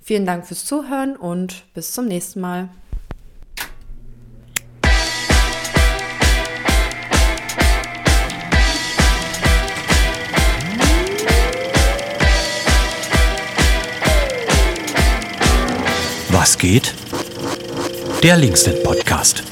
Vielen 0.02 0.28
Dank 0.28 0.46
fürs 0.46 0.66
Zuhören 0.66 1.16
und 1.16 1.64
bis 1.74 1.92
zum 1.94 2.06
nächsten 2.06 2.40
Mal. 2.40 2.70
Geht? 16.66 16.96
Der 18.24 18.38
Linksnet 18.38 18.84
Podcast. 18.84 19.44